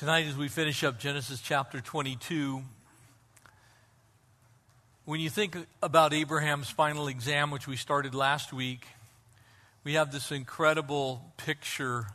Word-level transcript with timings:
Tonight, 0.00 0.26
as 0.26 0.36
we 0.36 0.48
finish 0.48 0.82
up 0.82 0.98
Genesis 0.98 1.40
chapter 1.40 1.80
22, 1.80 2.62
when 5.04 5.20
you 5.20 5.30
think 5.30 5.56
about 5.80 6.12
Abraham's 6.12 6.68
final 6.68 7.06
exam, 7.06 7.52
which 7.52 7.68
we 7.68 7.76
started 7.76 8.12
last 8.12 8.52
week, 8.52 8.88
we 9.84 9.94
have 9.94 10.10
this 10.10 10.32
incredible 10.32 11.22
picture 11.36 12.08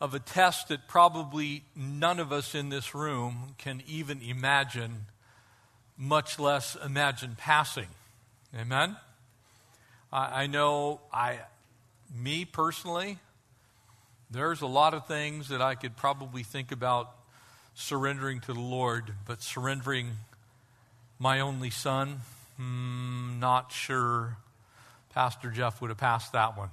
of 0.00 0.12
a 0.14 0.18
test 0.18 0.66
that 0.66 0.88
probably 0.88 1.62
none 1.76 2.18
of 2.18 2.32
us 2.32 2.52
in 2.52 2.68
this 2.68 2.96
room 2.96 3.54
can 3.58 3.80
even 3.86 4.20
imagine, 4.20 5.06
much 5.96 6.36
less 6.36 6.76
imagine 6.84 7.36
passing. 7.38 7.90
Amen? 8.58 8.96
I, 10.12 10.42
I 10.42 10.46
know 10.48 11.00
I, 11.12 11.38
me 12.12 12.44
personally, 12.44 13.20
there's 14.30 14.60
a 14.60 14.66
lot 14.66 14.94
of 14.94 15.06
things 15.06 15.48
that 15.48 15.62
I 15.62 15.74
could 15.74 15.96
probably 15.96 16.42
think 16.42 16.72
about 16.72 17.12
surrendering 17.74 18.40
to 18.40 18.52
the 18.52 18.60
Lord, 18.60 19.12
but 19.26 19.42
surrendering 19.42 20.12
my 21.18 21.40
only 21.40 21.70
son, 21.70 22.20
hmm, 22.56 23.38
not 23.38 23.72
sure 23.72 24.38
Pastor 25.14 25.50
Jeff 25.50 25.80
would 25.80 25.90
have 25.90 25.98
passed 25.98 26.32
that 26.32 26.58
one. 26.58 26.70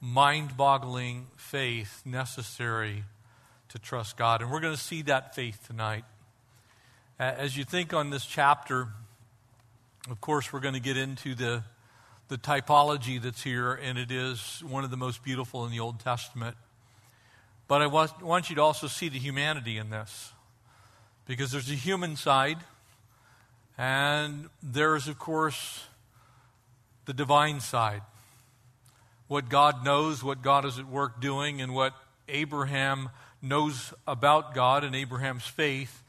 Mind 0.00 0.56
boggling 0.56 1.26
faith 1.36 2.00
necessary 2.06 3.04
to 3.68 3.78
trust 3.78 4.16
God. 4.16 4.40
And 4.40 4.50
we're 4.50 4.60
going 4.60 4.74
to 4.74 4.80
see 4.80 5.02
that 5.02 5.34
faith 5.34 5.62
tonight. 5.66 6.04
As 7.18 7.56
you 7.56 7.64
think 7.64 7.92
on 7.92 8.08
this 8.08 8.24
chapter, 8.24 8.88
of 10.10 10.20
course, 10.22 10.52
we're 10.52 10.60
going 10.60 10.74
to 10.74 10.80
get 10.80 10.96
into 10.96 11.34
the 11.34 11.62
the 12.30 12.38
typology 12.38 13.20
that's 13.20 13.42
here, 13.42 13.74
and 13.74 13.98
it 13.98 14.12
is 14.12 14.62
one 14.64 14.84
of 14.84 14.92
the 14.92 14.96
most 14.96 15.24
beautiful 15.24 15.64
in 15.66 15.72
the 15.72 15.80
Old 15.80 15.98
Testament. 15.98 16.56
But 17.66 17.82
I 17.82 17.88
want 17.88 18.48
you 18.48 18.54
to 18.54 18.62
also 18.62 18.86
see 18.86 19.08
the 19.08 19.18
humanity 19.18 19.78
in 19.78 19.90
this, 19.90 20.32
because 21.26 21.50
there's 21.50 21.68
a 21.68 21.74
human 21.74 22.14
side, 22.14 22.58
and 23.76 24.48
there 24.62 24.94
is, 24.94 25.08
of 25.08 25.18
course, 25.18 25.86
the 27.06 27.12
divine 27.12 27.58
side. 27.58 28.02
What 29.26 29.48
God 29.48 29.84
knows, 29.84 30.22
what 30.22 30.40
God 30.40 30.64
is 30.64 30.78
at 30.78 30.86
work 30.86 31.20
doing, 31.20 31.60
and 31.60 31.74
what 31.74 31.94
Abraham 32.28 33.08
knows 33.42 33.92
about 34.06 34.54
God 34.54 34.84
and 34.84 34.94
Abraham's 34.94 35.46
faith, 35.46 36.04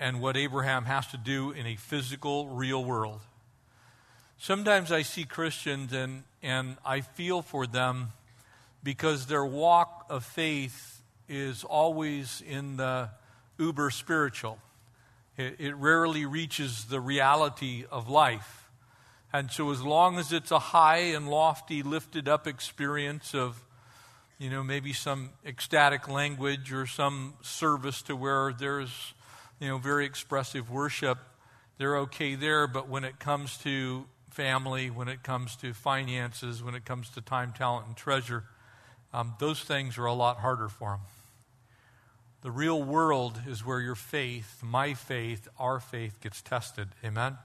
and 0.00 0.20
what 0.20 0.36
Abraham 0.36 0.86
has 0.86 1.06
to 1.08 1.16
do 1.16 1.52
in 1.52 1.64
a 1.64 1.76
physical, 1.76 2.48
real 2.48 2.84
world. 2.84 3.20
Sometimes 4.42 4.90
I 4.90 5.02
see 5.02 5.24
Christians 5.24 5.92
and, 5.92 6.22
and 6.42 6.78
I 6.82 7.02
feel 7.02 7.42
for 7.42 7.66
them 7.66 8.12
because 8.82 9.26
their 9.26 9.44
walk 9.44 10.06
of 10.08 10.24
faith 10.24 11.02
is 11.28 11.62
always 11.62 12.42
in 12.48 12.78
the 12.78 13.10
uber 13.58 13.90
spiritual. 13.90 14.56
It, 15.36 15.56
it 15.58 15.76
rarely 15.76 16.24
reaches 16.24 16.86
the 16.86 17.00
reality 17.00 17.84
of 17.90 18.08
life. 18.08 18.70
And 19.30 19.50
so, 19.50 19.70
as 19.72 19.82
long 19.82 20.18
as 20.18 20.32
it's 20.32 20.50
a 20.50 20.58
high 20.58 21.12
and 21.12 21.28
lofty, 21.28 21.82
lifted 21.82 22.26
up 22.26 22.46
experience 22.46 23.34
of, 23.34 23.62
you 24.38 24.48
know, 24.48 24.64
maybe 24.64 24.94
some 24.94 25.32
ecstatic 25.44 26.08
language 26.08 26.72
or 26.72 26.86
some 26.86 27.34
service 27.42 28.00
to 28.02 28.16
where 28.16 28.54
there's, 28.54 29.12
you 29.60 29.68
know, 29.68 29.76
very 29.76 30.06
expressive 30.06 30.70
worship, 30.70 31.18
they're 31.76 31.98
okay 31.98 32.36
there. 32.36 32.66
But 32.66 32.88
when 32.88 33.04
it 33.04 33.18
comes 33.18 33.58
to 33.58 34.06
family, 34.40 34.88
when 34.88 35.06
it 35.06 35.22
comes 35.22 35.54
to 35.54 35.74
finances, 35.74 36.62
when 36.62 36.74
it 36.74 36.86
comes 36.86 37.10
to 37.10 37.20
time, 37.20 37.52
talent, 37.52 37.86
and 37.86 37.94
treasure, 37.94 38.44
um, 39.12 39.34
those 39.38 39.60
things 39.60 39.98
are 39.98 40.06
a 40.06 40.14
lot 40.14 40.38
harder 40.38 40.66
for 40.66 40.92
them. 40.92 41.00
The 42.40 42.50
real 42.50 42.82
world 42.82 43.38
is 43.46 43.66
where 43.66 43.80
your 43.80 43.94
faith, 43.94 44.62
my 44.62 44.94
faith, 44.94 45.46
our 45.58 45.78
faith 45.78 46.22
gets 46.22 46.40
tested. 46.40 46.88
Amen? 47.04 47.36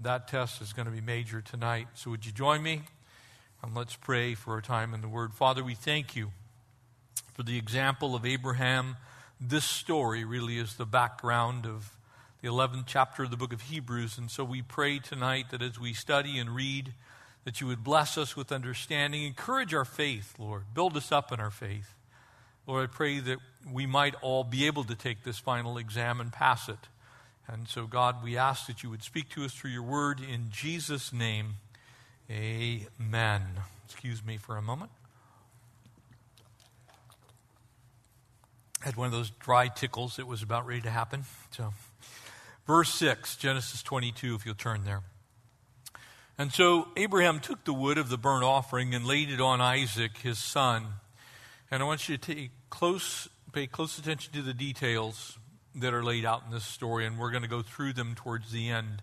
That 0.00 0.26
test 0.26 0.60
is 0.60 0.72
going 0.72 0.86
to 0.86 0.92
be 0.92 1.00
major 1.00 1.40
tonight. 1.40 1.86
So, 1.94 2.10
would 2.10 2.26
you 2.26 2.32
join 2.32 2.64
me? 2.64 2.82
And 3.62 3.72
let's 3.72 3.94
pray 3.94 4.34
for 4.34 4.58
a 4.58 4.62
time 4.62 4.92
in 4.92 5.02
the 5.02 5.08
Word. 5.08 5.34
Father, 5.34 5.62
we 5.62 5.74
thank 5.74 6.16
you 6.16 6.32
for 7.32 7.44
the 7.44 7.56
example 7.56 8.16
of 8.16 8.26
Abraham. 8.26 8.96
This 9.40 9.64
story 9.64 10.24
really 10.24 10.58
is 10.58 10.74
the 10.74 10.84
background 10.84 11.64
of 11.64 11.95
the 12.42 12.48
11th 12.48 12.84
chapter 12.86 13.24
of 13.24 13.30
the 13.30 13.36
book 13.36 13.52
of 13.52 13.62
Hebrews. 13.62 14.18
And 14.18 14.30
so 14.30 14.44
we 14.44 14.62
pray 14.62 14.98
tonight 14.98 15.50
that 15.50 15.62
as 15.62 15.78
we 15.80 15.92
study 15.92 16.38
and 16.38 16.54
read, 16.54 16.92
that 17.44 17.60
you 17.60 17.66
would 17.66 17.84
bless 17.84 18.18
us 18.18 18.36
with 18.36 18.52
understanding, 18.52 19.22
encourage 19.22 19.72
our 19.72 19.84
faith, 19.84 20.34
Lord, 20.38 20.64
build 20.74 20.96
us 20.96 21.12
up 21.12 21.32
in 21.32 21.40
our 21.40 21.50
faith. 21.50 21.94
Lord, 22.66 22.90
I 22.90 22.92
pray 22.92 23.20
that 23.20 23.38
we 23.72 23.86
might 23.86 24.16
all 24.20 24.42
be 24.42 24.66
able 24.66 24.84
to 24.84 24.94
take 24.94 25.22
this 25.22 25.38
final 25.38 25.78
exam 25.78 26.20
and 26.20 26.32
pass 26.32 26.68
it. 26.68 26.88
And 27.46 27.68
so, 27.68 27.86
God, 27.86 28.24
we 28.24 28.36
ask 28.36 28.66
that 28.66 28.82
you 28.82 28.90
would 28.90 29.04
speak 29.04 29.28
to 29.30 29.44
us 29.44 29.52
through 29.52 29.70
your 29.70 29.84
word 29.84 30.20
in 30.20 30.50
Jesus' 30.50 31.12
name. 31.12 31.54
Amen. 32.28 33.42
Excuse 33.84 34.24
me 34.24 34.36
for 34.36 34.56
a 34.56 34.62
moment. 34.62 34.90
I 38.82 38.86
had 38.86 38.96
one 38.96 39.06
of 39.06 39.12
those 39.12 39.30
dry 39.30 39.68
tickles 39.68 40.16
that 40.16 40.26
was 40.26 40.42
about 40.42 40.66
ready 40.66 40.80
to 40.82 40.90
happen. 40.90 41.24
So. 41.52 41.72
Verse 42.66 42.92
6, 42.94 43.36
Genesis 43.36 43.82
22, 43.82 44.34
if 44.34 44.44
you'll 44.44 44.54
turn 44.54 44.84
there. 44.84 45.02
And 46.36 46.52
so 46.52 46.88
Abraham 46.96 47.40
took 47.40 47.64
the 47.64 47.72
wood 47.72 47.96
of 47.96 48.08
the 48.08 48.18
burnt 48.18 48.44
offering 48.44 48.94
and 48.94 49.06
laid 49.06 49.30
it 49.30 49.40
on 49.40 49.60
Isaac, 49.60 50.18
his 50.18 50.38
son. 50.38 50.86
And 51.70 51.82
I 51.82 51.86
want 51.86 52.08
you 52.08 52.16
to 52.16 52.34
take 52.34 52.50
close, 52.68 53.28
pay 53.52 53.66
close 53.66 53.98
attention 53.98 54.32
to 54.32 54.42
the 54.42 54.52
details 54.52 55.38
that 55.76 55.94
are 55.94 56.02
laid 56.02 56.24
out 56.24 56.42
in 56.46 56.52
this 56.52 56.64
story, 56.64 57.06
and 57.06 57.18
we're 57.18 57.30
going 57.30 57.42
to 57.42 57.48
go 57.48 57.62
through 57.62 57.92
them 57.92 58.14
towards 58.14 58.50
the 58.50 58.68
end 58.68 59.02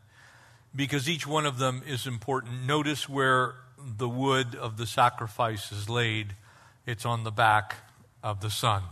because 0.76 1.08
each 1.08 1.26
one 1.26 1.46
of 1.46 1.58
them 1.58 1.84
is 1.88 2.06
important. 2.08 2.66
Notice 2.66 3.08
where 3.08 3.56
the 3.78 4.10
wood 4.10 4.56
of 4.56 4.78
the 4.78 4.86
sacrifice 4.86 5.72
is 5.72 5.90
laid, 5.90 6.36
it's 6.86 7.06
on 7.06 7.24
the 7.24 7.32
back 7.32 7.76
of 8.24 8.42
the 8.42 8.50
son. 8.50 8.84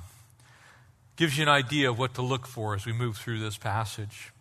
Gives 1.16 1.38
you 1.38 1.44
an 1.44 1.50
idea 1.50 1.90
of 1.90 2.00
what 2.00 2.14
to 2.16 2.22
look 2.22 2.48
for 2.48 2.76
as 2.76 2.86
we 2.86 2.94
move 2.94 3.18
through 3.18 3.40
this 3.40 3.58
passage. 3.58 4.32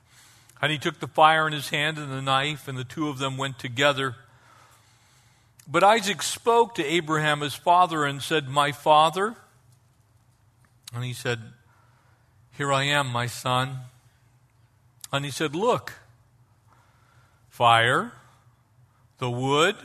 And 0.63 0.71
he 0.71 0.79
took 0.79 1.01
the 1.01 1.09
fire 1.09 1.47
in 1.47 1.53
his 1.53 1.71
hand 1.71 1.99
and 1.99 2.13
the 2.13 2.23
knife, 2.23 2.69
and 2.69 2.77
the 2.77 2.85
two 2.85 3.09
of 3.09 3.19
them 3.19 3.37
went 3.37 3.59
together. 3.59 4.17
But 5.67 5.85
Isaac 5.85 6.23
spoke 6.23 6.75
to 6.75 6.85
Abraham 6.85 7.41
his 7.41 7.55
father 7.55 8.05
and 8.05 8.23
said, 8.23 8.49
My 8.49 8.73
father? 8.73 9.37
And 10.95 11.05
he 11.05 11.13
said, 11.13 11.41
Here 12.57 12.73
I 12.73 12.85
am, 12.85 13.07
my 13.07 13.27
son. 13.27 13.79
And 15.13 15.25
he 15.25 15.31
said, 15.31 15.55
Look, 15.55 15.95
fire, 17.49 18.13
the 19.19 19.31
wood, 19.31 19.77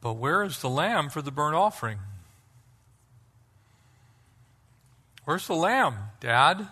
but 0.00 0.14
where 0.14 0.42
is 0.44 0.60
the 0.60 0.68
lamb 0.68 1.10
for 1.10 1.22
the 1.22 1.30
burnt 1.30 1.56
offering? 1.56 1.98
Where's 5.24 5.46
the 5.46 5.54
lamb, 5.54 5.94
Dad? 6.20 6.68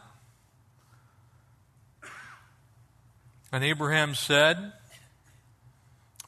And 3.52 3.62
Abraham 3.64 4.14
said, 4.14 4.72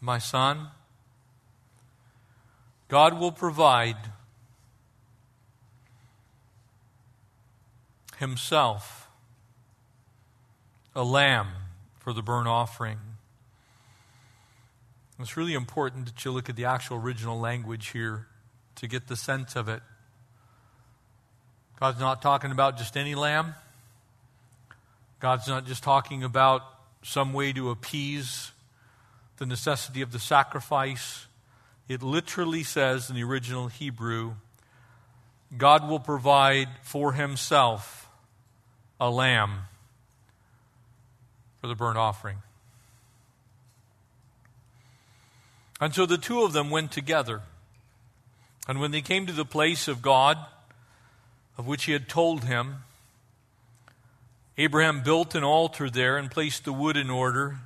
My 0.01 0.19
son, 0.19 0.69
God 2.89 3.19
will 3.19 3.33
provide 3.33 3.97
himself 8.19 9.09
a 10.95 11.05
lamb 11.05 11.49
for 11.99 12.13
the 12.13 12.23
burnt 12.23 12.49
offering. 12.49 12.99
It's 15.21 15.37
really 15.37 15.55
important 15.55 16.07
that 16.07 16.25
you 16.25 16.31
look 16.31 16.49
at 16.49 16.57
the 16.57 16.65
actual 16.65 16.99
original 16.99 17.39
language 17.39 17.89
here 17.89 18.27
to 18.77 18.87
get 18.87 19.09
the 19.09 19.17
sense 19.17 19.57
of 19.57 19.69
it. 19.69 19.83
God's 21.81 21.99
not 21.99 22.23
talking 22.23 22.53
about 22.53 22.79
just 22.79 22.97
any 22.97 23.15
lamb. 23.15 23.55
God's 25.21 25.49
not 25.49 25.67
just 25.67 25.83
talking 25.83 26.23
about 26.23 26.63
some 27.03 27.33
way 27.33 27.53
to 27.53 27.71
appease 27.71 28.53
the 29.39 29.47
necessity 29.47 30.03
of 30.03 30.13
the 30.13 30.19
sacrifice. 30.19 31.27
It 31.89 32.03
literally 32.03 32.63
says 32.63 33.09
in 33.09 33.17
the 33.17 33.25
original 33.25 33.69
Hebrew, 33.69 34.35
God 35.57 35.89
will 35.89 36.01
provide 36.01 36.69
for 36.83 37.13
himself 37.13 38.09
a 39.01 39.11
lamb 39.11 39.61
for 41.61 41.69
the 41.69 41.75
burnt 41.75 41.97
offering. 41.97 42.39
And 45.81 45.95
so 45.95 46.07
the 46.07 46.19
two 46.19 46.43
of 46.43 46.53
them 46.53 46.71
went 46.71 46.93
together. 46.93 47.43
And 48.67 48.81
when 48.81 48.91
they 48.91 49.01
came 49.01 49.27
to 49.27 49.33
the 49.33 49.45
place 49.45 49.89
of 49.89 50.03
God, 50.03 50.37
of 51.57 51.67
which 51.67 51.85
he 51.85 51.93
had 51.93 52.09
told 52.09 52.45
him, 52.45 52.85
Abraham 54.61 55.03
built 55.03 55.37
an 55.37 55.45
altar 55.45 55.89
there 55.89 56.17
and 56.17 56.29
placed 56.29 56.65
the 56.65 56.73
wood 56.73 56.97
in 56.97 57.11
order. 57.11 57.59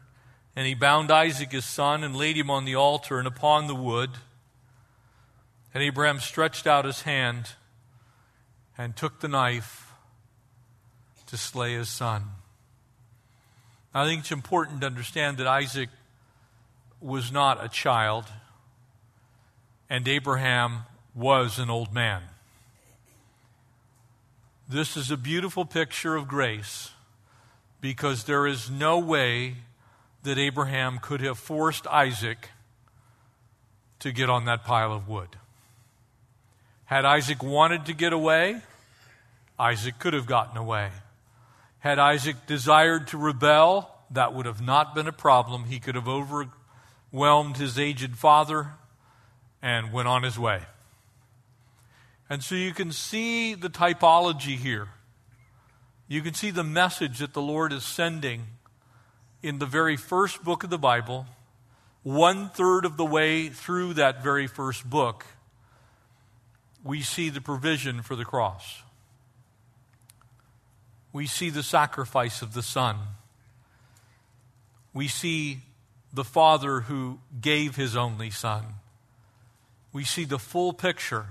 And 0.55 0.67
he 0.67 0.75
bound 0.75 1.11
Isaac 1.11 1.51
his 1.51 1.65
son 1.65 2.05
and 2.05 2.15
laid 2.15 2.37
him 2.37 2.51
on 2.51 2.67
the 2.67 2.75
altar 2.75 3.19
and 3.19 3.27
upon 3.27 3.67
the 3.67 3.75
wood. 3.75 4.11
And 5.73 5.83
Abraham 5.83 6.21
stretched 6.21 6.67
out 6.67 6.85
his 6.85 7.03
hand 7.03 7.53
and 8.77 8.95
took 8.95 9.21
the 9.21 9.29
knife 9.29 9.91
to 11.29 11.39
slay 11.39 11.73
his 11.73 11.89
son. 11.89 12.25
I 13.95 14.05
think 14.05 14.21
it's 14.21 14.33
important 14.33 14.83
to 14.83 14.87
understand 14.87 15.39
that 15.39 15.47
Isaac 15.47 15.89
was 17.01 17.33
not 17.33 17.65
a 17.65 17.69
child 17.69 18.27
and 19.89 20.07
Abraham 20.07 20.81
was 21.15 21.59
an 21.59 21.71
old 21.71 21.93
man. 21.93 22.23
This 24.73 24.97
is 24.97 25.11
a 25.11 25.19
beautiful 25.19 25.67
picture 25.67 26.17
of 26.17 26.27
grace 26.27 26.93
because 27.83 28.25
there 28.25 28.47
is 28.47 28.71
no 28.71 28.99
way 28.99 29.57
that 30.23 30.39
Abraham 30.39 30.99
could 30.99 31.21
have 31.21 31.39
forced 31.39 31.87
Isaac 31.89 32.49
to 33.99 34.13
get 34.13 34.31
on 34.31 34.47
that 34.47 34.65
pile 34.65 34.95
of 34.95 35.07
wood. 35.07 35.29
Had 36.87 37.05
Isaac 37.05 37.43
wanted 37.43 37.85
to 37.85 37.93
get 37.93 38.15
away, 38.15 38.63
Isaac 39.59 39.99
could 39.99 40.15
have 40.15 40.25
gotten 40.25 40.57
away. 40.57 40.89
Had 41.81 41.99
Isaac 41.99 42.37
desired 42.47 43.09
to 43.09 43.19
rebel, 43.19 43.95
that 44.11 44.33
would 44.33 44.47
have 44.47 44.63
not 44.63 44.95
been 44.95 45.07
a 45.07 45.13
problem. 45.13 45.65
He 45.65 45.81
could 45.81 45.97
have 45.97 46.09
overwhelmed 46.09 47.59
his 47.59 47.79
aged 47.79 48.17
father 48.17 48.71
and 49.61 49.93
went 49.93 50.09
on 50.09 50.23
his 50.23 50.39
way. 50.39 50.63
And 52.33 52.43
so 52.43 52.55
you 52.55 52.73
can 52.73 52.93
see 52.93 53.53
the 53.53 53.69
typology 53.69 54.57
here. 54.57 54.89
You 56.09 56.23
can 56.23 56.33
see 56.33 56.51
the 56.51 56.65
message 56.65 57.19
that 57.19 57.35
the 57.35 57.43
Lord 57.43 57.75
is 57.75 57.85
sending 57.85 58.45
in 59.43 59.59
the 59.59 59.67
very 59.67 59.99
first 59.99 60.43
book 60.43 60.65
of 60.65 60.71
the 60.71 60.79
Bible, 60.79 61.27
one 62.03 62.49
third 62.49 62.87
of 62.87 62.97
the 62.97 63.05
way 63.05 63.51
through 63.51 63.93
that 63.95 64.23
very 64.23 64.47
first 64.47 64.89
book, 64.89 65.27
we 66.83 67.03
see 67.03 67.29
the 67.29 67.43
provision 67.43 68.01
for 68.01 68.17
the 68.17 68.25
cross. 68.25 68.81
We 71.13 71.27
see 71.27 71.51
the 71.51 71.63
sacrifice 71.63 72.41
of 72.41 72.55
the 72.55 72.63
Son. 72.63 72.97
We 74.95 75.07
see 75.07 75.59
the 76.15 76.25
Father 76.25 76.81
who 76.81 77.19
gave 77.43 77.77
his 77.77 77.95
only 77.95 78.31
Son. 78.31 78.77
We 79.93 80.05
see 80.05 80.25
the 80.25 80.39
full 80.39 80.73
picture 80.73 81.27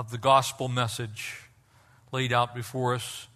of 0.00 0.10
the 0.10 0.16
gospel 0.16 0.66
message 0.66 1.42
laid 2.10 2.32
out 2.32 2.54
before 2.54 2.94
us. 2.94 3.28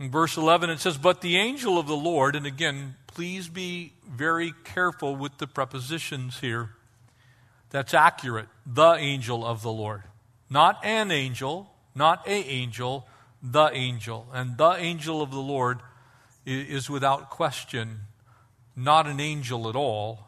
In 0.00 0.10
verse 0.10 0.38
11, 0.38 0.70
it 0.70 0.80
says, 0.80 0.96
But 0.96 1.20
the 1.20 1.36
angel 1.36 1.78
of 1.78 1.86
the 1.86 1.94
Lord, 1.94 2.34
and 2.34 2.46
again, 2.46 2.96
please 3.06 3.48
be 3.48 3.92
very 4.10 4.54
careful 4.64 5.14
with 5.14 5.36
the 5.36 5.46
prepositions 5.46 6.40
here. 6.40 6.70
That's 7.68 7.92
accurate. 7.92 8.48
The 8.64 8.92
angel 8.92 9.44
of 9.44 9.60
the 9.60 9.70
Lord. 9.70 10.04
Not 10.48 10.82
an 10.82 11.10
angel, 11.10 11.70
not 11.94 12.26
a 12.26 12.30
angel, 12.30 13.06
the 13.42 13.68
angel. 13.74 14.28
And 14.32 14.56
the 14.56 14.70
angel 14.70 15.20
of 15.20 15.30
the 15.30 15.40
Lord 15.40 15.80
is 16.46 16.88
without 16.88 17.28
question 17.28 18.00
not 18.74 19.06
an 19.06 19.20
angel 19.20 19.68
at 19.68 19.76
all, 19.76 20.26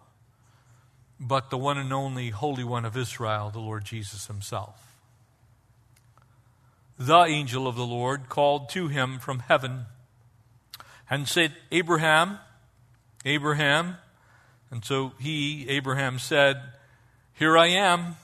but 1.18 1.48
the 1.48 1.56
one 1.56 1.78
and 1.78 1.90
only 1.90 2.28
Holy 2.28 2.64
One 2.64 2.84
of 2.84 2.98
Israel, 2.98 3.48
the 3.50 3.60
Lord 3.60 3.86
Jesus 3.86 4.26
Himself 4.26 4.87
the 6.98 7.22
angel 7.22 7.68
of 7.68 7.76
the 7.76 7.86
Lord 7.86 8.28
called 8.28 8.68
to 8.70 8.88
him 8.88 9.18
from 9.18 9.38
heaven 9.40 9.86
and 11.08 11.28
said, 11.28 11.54
Abraham, 11.70 12.38
Abraham. 13.24 13.96
And 14.70 14.84
so 14.84 15.12
he, 15.18 15.68
Abraham, 15.68 16.18
said, 16.18 16.60
Here 17.32 17.56
I 17.56 17.68
am. 17.68 18.16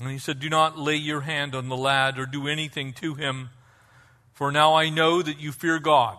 And 0.00 0.10
he 0.10 0.18
said, 0.18 0.40
Do 0.40 0.50
not 0.50 0.78
lay 0.78 0.96
your 0.96 1.22
hand 1.22 1.54
on 1.54 1.68
the 1.68 1.76
lad 1.76 2.18
or 2.18 2.26
do 2.26 2.48
anything 2.48 2.92
to 2.94 3.14
him, 3.14 3.50
for 4.32 4.52
now 4.52 4.74
I 4.74 4.90
know 4.90 5.22
that 5.22 5.40
you 5.40 5.52
fear 5.52 5.78
God. 5.78 6.18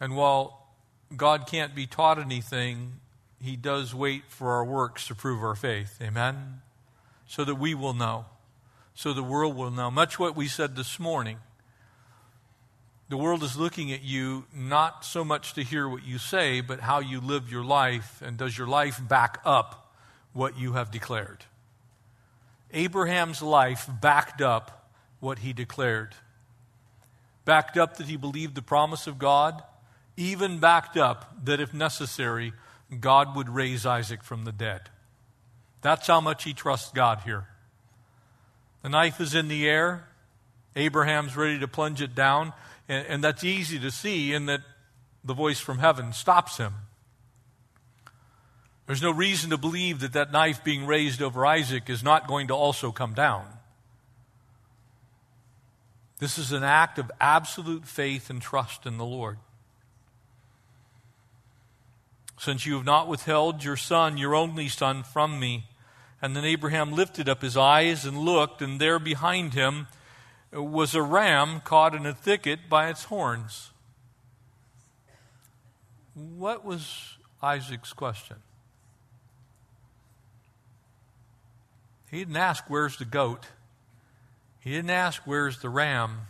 And 0.00 0.14
while 0.14 0.68
God 1.16 1.46
can't 1.46 1.74
be 1.74 1.86
taught 1.86 2.18
anything, 2.18 3.00
he 3.40 3.56
does 3.56 3.94
wait 3.94 4.24
for 4.28 4.52
our 4.52 4.64
works 4.64 5.06
to 5.06 5.14
prove 5.14 5.42
our 5.42 5.54
faith. 5.54 5.98
Amen? 6.02 6.60
So 7.26 7.44
that 7.44 7.56
we 7.56 7.74
will 7.74 7.94
know, 7.94 8.26
so 8.94 9.12
the 9.12 9.22
world 9.22 9.56
will 9.56 9.70
know. 9.70 9.90
Much 9.90 10.18
what 10.18 10.36
we 10.36 10.48
said 10.48 10.76
this 10.76 10.98
morning. 10.98 11.38
The 13.08 13.16
world 13.16 13.44
is 13.44 13.56
looking 13.56 13.92
at 13.92 14.02
you 14.02 14.46
not 14.52 15.04
so 15.04 15.24
much 15.24 15.54
to 15.54 15.62
hear 15.62 15.88
what 15.88 16.04
you 16.04 16.18
say, 16.18 16.60
but 16.60 16.80
how 16.80 16.98
you 16.98 17.20
live 17.20 17.50
your 17.50 17.62
life, 17.64 18.20
and 18.20 18.36
does 18.36 18.58
your 18.58 18.66
life 18.66 19.00
back 19.06 19.40
up 19.44 19.94
what 20.32 20.58
you 20.58 20.72
have 20.72 20.90
declared? 20.90 21.44
Abraham's 22.72 23.42
life 23.42 23.88
backed 24.00 24.40
up 24.40 24.90
what 25.20 25.38
he 25.38 25.52
declared. 25.52 26.14
Backed 27.44 27.76
up 27.76 27.96
that 27.98 28.08
he 28.08 28.16
believed 28.16 28.56
the 28.56 28.62
promise 28.62 29.06
of 29.06 29.18
God, 29.18 29.62
even 30.16 30.58
backed 30.58 30.96
up 30.96 31.44
that 31.44 31.60
if 31.60 31.72
necessary, 31.72 32.52
God 33.00 33.36
would 33.36 33.48
raise 33.48 33.86
Isaac 33.86 34.24
from 34.24 34.44
the 34.44 34.52
dead. 34.52 34.90
That's 35.86 36.08
how 36.08 36.20
much 36.20 36.42
he 36.42 36.52
trusts 36.52 36.90
God 36.90 37.20
here. 37.24 37.46
The 38.82 38.88
knife 38.88 39.20
is 39.20 39.36
in 39.36 39.46
the 39.46 39.68
air. 39.68 40.08
Abraham's 40.74 41.36
ready 41.36 41.60
to 41.60 41.68
plunge 41.68 42.02
it 42.02 42.12
down. 42.12 42.54
And, 42.88 43.06
and 43.06 43.22
that's 43.22 43.44
easy 43.44 43.78
to 43.78 43.92
see 43.92 44.32
in 44.32 44.46
that 44.46 44.62
the 45.24 45.32
voice 45.32 45.60
from 45.60 45.78
heaven 45.78 46.12
stops 46.12 46.56
him. 46.56 46.74
There's 48.88 49.00
no 49.00 49.12
reason 49.12 49.50
to 49.50 49.56
believe 49.56 50.00
that 50.00 50.14
that 50.14 50.32
knife 50.32 50.64
being 50.64 50.86
raised 50.86 51.22
over 51.22 51.46
Isaac 51.46 51.88
is 51.88 52.02
not 52.02 52.26
going 52.26 52.48
to 52.48 52.54
also 52.54 52.90
come 52.90 53.14
down. 53.14 53.46
This 56.18 56.36
is 56.36 56.50
an 56.50 56.64
act 56.64 56.98
of 56.98 57.12
absolute 57.20 57.86
faith 57.86 58.28
and 58.28 58.42
trust 58.42 58.86
in 58.86 58.98
the 58.98 59.04
Lord. 59.04 59.38
Since 62.40 62.66
you 62.66 62.74
have 62.74 62.84
not 62.84 63.06
withheld 63.06 63.62
your 63.62 63.76
son, 63.76 64.18
your 64.18 64.34
only 64.34 64.66
son, 64.66 65.04
from 65.04 65.38
me. 65.38 65.66
And 66.20 66.34
then 66.34 66.44
Abraham 66.44 66.92
lifted 66.92 67.28
up 67.28 67.42
his 67.42 67.56
eyes 67.56 68.04
and 68.04 68.18
looked, 68.18 68.62
and 68.62 68.80
there 68.80 68.98
behind 68.98 69.54
him 69.54 69.86
was 70.52 70.94
a 70.94 71.02
ram 71.02 71.60
caught 71.60 71.94
in 71.94 72.06
a 72.06 72.14
thicket 72.14 72.68
by 72.68 72.88
its 72.88 73.04
horns. 73.04 73.70
What 76.14 76.64
was 76.64 77.16
Isaac's 77.42 77.92
question? 77.92 78.36
He 82.10 82.18
didn't 82.18 82.36
ask, 82.36 82.64
Where's 82.68 82.96
the 82.96 83.04
goat? 83.04 83.46
He 84.60 84.70
didn't 84.70 84.90
ask, 84.90 85.22
Where's 85.26 85.58
the 85.58 85.68
ram? 85.68 86.22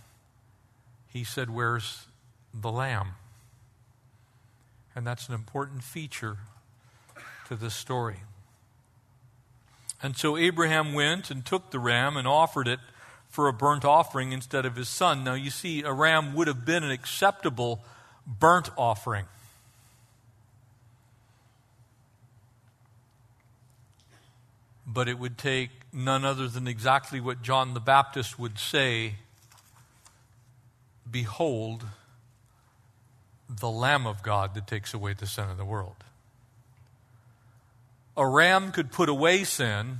He 1.06 1.22
said, 1.22 1.50
Where's 1.50 2.06
the 2.52 2.72
lamb? 2.72 3.12
And 4.94 5.06
that's 5.06 5.28
an 5.28 5.34
important 5.34 5.84
feature 5.84 6.38
to 7.48 7.54
this 7.54 7.74
story. 7.74 8.16
And 10.02 10.16
so 10.16 10.36
Abraham 10.36 10.92
went 10.92 11.30
and 11.30 11.44
took 11.44 11.70
the 11.70 11.78
ram 11.78 12.16
and 12.16 12.28
offered 12.28 12.68
it 12.68 12.80
for 13.28 13.48
a 13.48 13.52
burnt 13.52 13.84
offering 13.84 14.32
instead 14.32 14.64
of 14.64 14.76
his 14.76 14.88
son. 14.88 15.24
Now, 15.24 15.34
you 15.34 15.50
see, 15.50 15.82
a 15.82 15.92
ram 15.92 16.34
would 16.34 16.48
have 16.48 16.64
been 16.64 16.84
an 16.84 16.90
acceptable 16.90 17.84
burnt 18.26 18.70
offering. 18.76 19.26
But 24.86 25.08
it 25.08 25.18
would 25.18 25.36
take 25.36 25.70
none 25.92 26.24
other 26.24 26.46
than 26.46 26.68
exactly 26.68 27.20
what 27.20 27.42
John 27.42 27.74
the 27.74 27.80
Baptist 27.80 28.38
would 28.38 28.58
say 28.58 29.14
Behold, 31.08 31.84
the 33.48 33.70
Lamb 33.70 34.06
of 34.06 34.22
God 34.22 34.54
that 34.54 34.66
takes 34.66 34.92
away 34.92 35.12
the 35.12 35.26
sin 35.26 35.48
of 35.48 35.56
the 35.56 35.64
world. 35.64 36.05
A 38.16 38.26
ram 38.26 38.72
could 38.72 38.92
put 38.92 39.08
away 39.08 39.44
sin, 39.44 39.98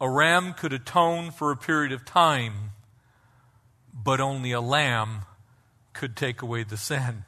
a 0.00 0.08
ram 0.08 0.54
could 0.54 0.72
atone 0.72 1.30
for 1.30 1.50
a 1.50 1.56
period 1.56 1.92
of 1.92 2.04
time, 2.04 2.70
but 3.92 4.20
only 4.20 4.52
a 4.52 4.60
lamb 4.60 5.22
could 5.92 6.16
take 6.16 6.42
away 6.42 6.62
the 6.62 6.76
sin. 6.76 7.24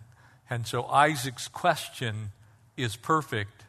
And 0.51 0.67
so 0.67 0.85
Isaac's 0.85 1.49
question 1.49 2.33
is 2.77 2.97
perfect. 2.97 3.65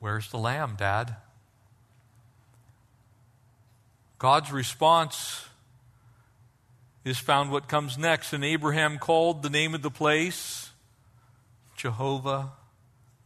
Where's 0.00 0.30
the 0.30 0.38
lamb, 0.38 0.74
Dad? 0.76 1.16
God's 4.18 4.50
response 4.50 5.46
is 7.04 7.18
found 7.18 7.50
what 7.50 7.68
comes 7.68 7.98
next. 7.98 8.32
And 8.32 8.44
Abraham 8.44 8.98
called 8.98 9.42
the 9.42 9.50
name 9.50 9.74
of 9.74 9.82
the 9.82 9.90
place 9.90 10.70
Jehovah 11.76 12.52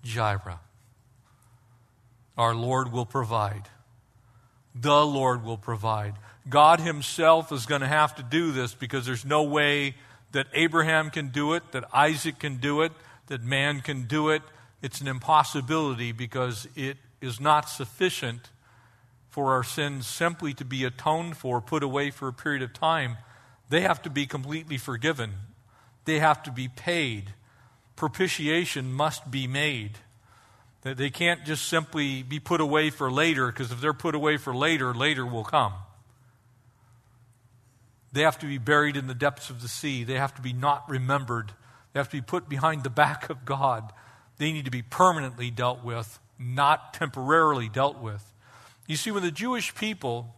Jireh. 0.02 0.60
Our 2.38 2.54
Lord 2.54 2.92
will 2.92 3.04
provide. 3.04 3.68
The 4.74 5.04
Lord 5.04 5.44
will 5.44 5.58
provide. 5.58 6.14
God 6.48 6.80
Himself 6.80 7.52
is 7.52 7.66
going 7.66 7.80
to 7.80 7.88
have 7.88 8.14
to 8.14 8.22
do 8.22 8.52
this 8.52 8.74
because 8.74 9.04
there's 9.04 9.24
no 9.24 9.42
way 9.42 9.96
that 10.32 10.46
Abraham 10.54 11.10
can 11.10 11.28
do 11.28 11.54
it, 11.54 11.72
that 11.72 11.84
Isaac 11.92 12.38
can 12.38 12.58
do 12.58 12.82
it, 12.82 12.92
that 13.26 13.42
man 13.42 13.80
can 13.80 14.04
do 14.04 14.28
it. 14.28 14.42
It's 14.80 15.00
an 15.00 15.08
impossibility 15.08 16.12
because 16.12 16.68
it 16.76 16.96
is 17.20 17.40
not 17.40 17.68
sufficient 17.68 18.50
for 19.28 19.52
our 19.52 19.64
sins 19.64 20.06
simply 20.06 20.54
to 20.54 20.64
be 20.64 20.84
atoned 20.84 21.36
for, 21.36 21.60
put 21.60 21.82
away 21.82 22.10
for 22.10 22.28
a 22.28 22.32
period 22.32 22.62
of 22.62 22.72
time. 22.72 23.16
They 23.68 23.80
have 23.80 24.00
to 24.02 24.10
be 24.10 24.26
completely 24.26 24.78
forgiven, 24.78 25.32
they 26.04 26.20
have 26.20 26.42
to 26.44 26.52
be 26.52 26.68
paid. 26.68 27.34
Propitiation 27.96 28.92
must 28.92 29.28
be 29.28 29.48
made. 29.48 29.98
They 30.82 31.10
can't 31.10 31.44
just 31.44 31.66
simply 31.66 32.22
be 32.22 32.38
put 32.38 32.60
away 32.60 32.90
for 32.90 33.10
later, 33.10 33.48
because 33.48 33.72
if 33.72 33.80
they're 33.80 33.92
put 33.92 34.14
away 34.14 34.36
for 34.36 34.54
later, 34.54 34.94
later 34.94 35.26
will 35.26 35.44
come. 35.44 35.74
They 38.12 38.22
have 38.22 38.38
to 38.38 38.46
be 38.46 38.58
buried 38.58 38.96
in 38.96 39.06
the 39.06 39.14
depths 39.14 39.50
of 39.50 39.60
the 39.60 39.68
sea. 39.68 40.04
They 40.04 40.14
have 40.14 40.34
to 40.36 40.42
be 40.42 40.52
not 40.52 40.88
remembered. 40.88 41.52
They 41.92 42.00
have 42.00 42.08
to 42.10 42.16
be 42.16 42.22
put 42.22 42.48
behind 42.48 42.84
the 42.84 42.90
back 42.90 43.28
of 43.28 43.44
God. 43.44 43.92
They 44.38 44.52
need 44.52 44.64
to 44.64 44.70
be 44.70 44.82
permanently 44.82 45.50
dealt 45.50 45.84
with, 45.84 46.18
not 46.38 46.94
temporarily 46.94 47.68
dealt 47.68 47.98
with. 47.98 48.32
You 48.86 48.96
see, 48.96 49.10
when 49.10 49.22
the 49.22 49.30
Jewish 49.30 49.74
people 49.74 50.34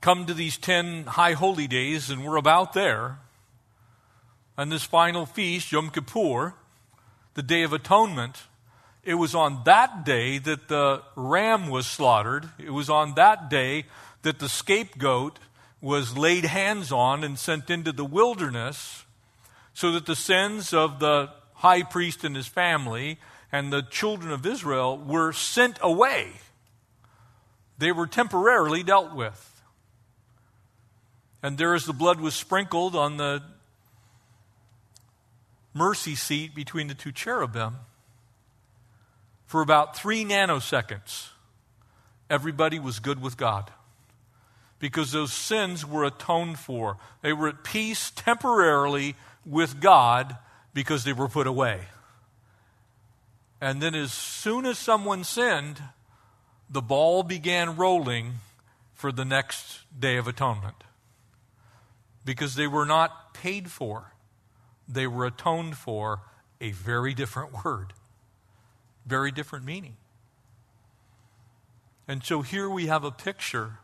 come 0.00 0.26
to 0.26 0.34
these 0.34 0.56
10 0.56 1.04
high 1.04 1.34
holy 1.34 1.68
days, 1.68 2.10
and 2.10 2.24
we're 2.24 2.36
about 2.36 2.72
there, 2.72 3.18
and 4.56 4.72
this 4.72 4.84
final 4.84 5.26
feast, 5.26 5.72
Yom 5.72 5.90
Kippur, 5.90 6.54
the 7.34 7.42
Day 7.42 7.62
of 7.62 7.72
Atonement, 7.72 8.42
it 9.04 9.14
was 9.14 9.34
on 9.34 9.62
that 9.64 10.04
day 10.04 10.38
that 10.38 10.68
the 10.68 11.02
ram 11.16 11.68
was 11.68 11.86
slaughtered. 11.86 12.48
It 12.58 12.70
was 12.70 12.88
on 12.88 13.14
that 13.14 13.50
day 13.50 13.84
that 14.22 14.38
the 14.38 14.48
scapegoat 14.48 15.38
was 15.80 16.16
laid 16.16 16.44
hands 16.44 16.90
on 16.90 17.22
and 17.22 17.38
sent 17.38 17.68
into 17.68 17.92
the 17.92 18.04
wilderness 18.04 19.04
so 19.74 19.92
that 19.92 20.06
the 20.06 20.16
sins 20.16 20.72
of 20.72 20.98
the 20.98 21.30
high 21.54 21.82
priest 21.82 22.24
and 22.24 22.34
his 22.34 22.46
family 22.46 23.18
and 23.52 23.72
the 23.72 23.82
children 23.82 24.32
of 24.32 24.46
Israel 24.46 24.96
were 24.96 25.32
sent 25.32 25.78
away. 25.82 26.32
They 27.78 27.92
were 27.92 28.06
temporarily 28.06 28.82
dealt 28.82 29.14
with. 29.14 29.50
And 31.42 31.58
there, 31.58 31.74
as 31.74 31.84
the 31.84 31.92
blood 31.92 32.20
was 32.20 32.34
sprinkled 32.34 32.96
on 32.96 33.18
the 33.18 33.42
mercy 35.74 36.14
seat 36.14 36.54
between 36.54 36.88
the 36.88 36.94
two 36.94 37.12
cherubim, 37.12 37.76
for 39.54 39.62
about 39.62 39.96
three 39.96 40.24
nanoseconds, 40.24 41.28
everybody 42.28 42.80
was 42.80 42.98
good 42.98 43.22
with 43.22 43.36
God 43.36 43.70
because 44.80 45.12
those 45.12 45.32
sins 45.32 45.86
were 45.86 46.02
atoned 46.02 46.58
for. 46.58 46.96
They 47.22 47.32
were 47.32 47.46
at 47.46 47.62
peace 47.62 48.10
temporarily 48.10 49.14
with 49.46 49.80
God 49.80 50.36
because 50.72 51.04
they 51.04 51.12
were 51.12 51.28
put 51.28 51.46
away. 51.46 51.82
And 53.60 53.80
then, 53.80 53.94
as 53.94 54.12
soon 54.12 54.66
as 54.66 54.76
someone 54.76 55.22
sinned, 55.22 55.80
the 56.68 56.82
ball 56.82 57.22
began 57.22 57.76
rolling 57.76 58.40
for 58.92 59.12
the 59.12 59.24
next 59.24 59.82
day 59.96 60.16
of 60.16 60.26
atonement 60.26 60.82
because 62.24 62.56
they 62.56 62.66
were 62.66 62.86
not 62.86 63.34
paid 63.34 63.70
for, 63.70 64.14
they 64.88 65.06
were 65.06 65.26
atoned 65.26 65.76
for, 65.76 66.22
a 66.60 66.72
very 66.72 67.14
different 67.14 67.52
word, 67.64 67.92
very 69.06 69.30
different 69.30 69.64
meaning. 69.64 69.96
And 72.06 72.22
so 72.22 72.42
here 72.42 72.68
we 72.68 72.86
have 72.86 73.04
a 73.04 73.10
picture 73.10 73.78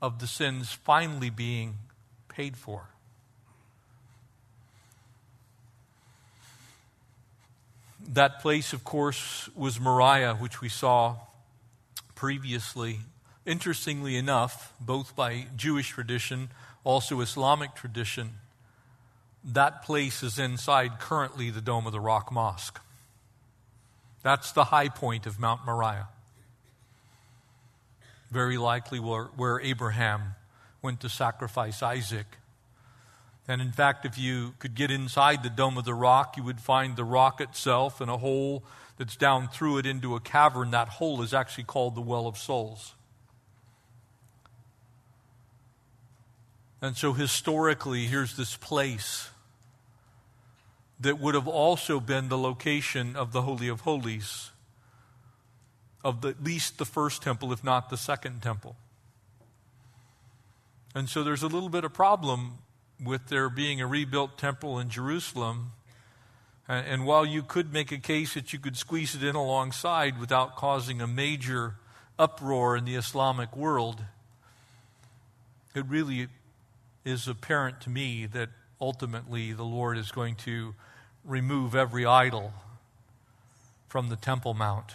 of 0.00 0.20
the 0.20 0.26
sins 0.26 0.72
finally 0.72 1.30
being 1.30 1.76
paid 2.28 2.56
for. 2.56 2.88
That 8.00 8.40
place, 8.40 8.72
of 8.72 8.84
course, 8.84 9.50
was 9.54 9.80
Moriah, 9.80 10.34
which 10.34 10.60
we 10.60 10.68
saw 10.68 11.16
previously. 12.14 13.00
Interestingly 13.44 14.16
enough, 14.16 14.72
both 14.80 15.16
by 15.16 15.46
Jewish 15.56 15.88
tradition, 15.88 16.48
also 16.84 17.20
Islamic 17.20 17.74
tradition, 17.74 18.34
that 19.44 19.82
place 19.82 20.22
is 20.22 20.38
inside 20.38 21.00
currently 21.00 21.50
the 21.50 21.60
Dome 21.60 21.86
of 21.86 21.92
the 21.92 22.00
Rock 22.00 22.30
Mosque. 22.30 22.80
That's 24.22 24.52
the 24.52 24.64
high 24.64 24.88
point 24.88 25.26
of 25.26 25.38
Mount 25.38 25.64
Moriah 25.64 26.08
very 28.30 28.58
likely 28.58 29.00
where, 29.00 29.24
where 29.36 29.60
Abraham 29.60 30.34
went 30.82 31.00
to 31.00 31.08
sacrifice 31.08 31.82
Isaac. 31.82 32.26
And 33.46 33.62
in 33.62 33.72
fact, 33.72 34.04
if 34.04 34.18
you 34.18 34.54
could 34.58 34.74
get 34.74 34.90
inside 34.90 35.42
the 35.42 35.50
Dome 35.50 35.78
of 35.78 35.84
the 35.84 35.94
Rock, 35.94 36.36
you 36.36 36.42
would 36.42 36.60
find 36.60 36.96
the 36.96 37.04
rock 37.04 37.40
itself 37.40 38.00
and 38.00 38.10
a 38.10 38.18
hole 38.18 38.62
that's 38.98 39.16
down 39.16 39.48
through 39.48 39.78
it 39.78 39.86
into 39.86 40.14
a 40.14 40.20
cavern. 40.20 40.70
That 40.72 40.88
hole 40.88 41.22
is 41.22 41.32
actually 41.32 41.64
called 41.64 41.94
the 41.94 42.02
Well 42.02 42.26
of 42.26 42.36
Souls. 42.36 42.94
And 46.82 46.96
so, 46.96 47.12
historically, 47.12 48.06
here's 48.06 48.36
this 48.36 48.56
place 48.56 49.30
that 51.00 51.18
would 51.18 51.34
have 51.34 51.48
also 51.48 52.00
been 52.00 52.28
the 52.28 52.38
location 52.38 53.14
of 53.16 53.32
the 53.32 53.42
Holy 53.42 53.68
of 53.68 53.82
Holies 53.82 54.50
of 56.04 56.20
the, 56.20 56.28
at 56.28 56.42
least 56.42 56.78
the 56.78 56.84
first 56.84 57.22
temple, 57.22 57.52
if 57.52 57.62
not 57.64 57.90
the 57.90 57.96
second 57.96 58.42
temple. 58.42 58.76
And 60.94 61.08
so 61.08 61.22
there's 61.22 61.42
a 61.42 61.48
little 61.48 61.68
bit 61.68 61.84
of 61.84 61.92
problem 61.92 62.58
with 63.02 63.28
there 63.28 63.48
being 63.48 63.80
a 63.80 63.86
rebuilt 63.86 64.38
temple 64.38 64.78
in 64.78 64.88
Jerusalem. 64.88 65.72
And, 66.66 66.86
and 66.86 67.06
while 67.06 67.26
you 67.26 67.42
could 67.42 67.72
make 67.72 67.92
a 67.92 67.98
case 67.98 68.34
that 68.34 68.52
you 68.52 68.58
could 68.58 68.76
squeeze 68.76 69.14
it 69.14 69.22
in 69.22 69.34
alongside 69.34 70.18
without 70.18 70.56
causing 70.56 71.00
a 71.00 71.06
major 71.06 71.74
uproar 72.18 72.76
in 72.76 72.84
the 72.84 72.94
Islamic 72.94 73.56
world, 73.56 74.02
it 75.74 75.84
really 75.86 76.28
is 77.04 77.28
apparent 77.28 77.80
to 77.82 77.90
me 77.90 78.26
that 78.26 78.48
ultimately 78.80 79.52
the 79.52 79.64
Lord 79.64 79.98
is 79.98 80.10
going 80.10 80.34
to 80.36 80.74
remove 81.28 81.74
every 81.74 82.06
idol 82.06 82.52
from 83.86 84.08
the 84.08 84.16
Temple 84.16 84.54
Mount. 84.54 84.94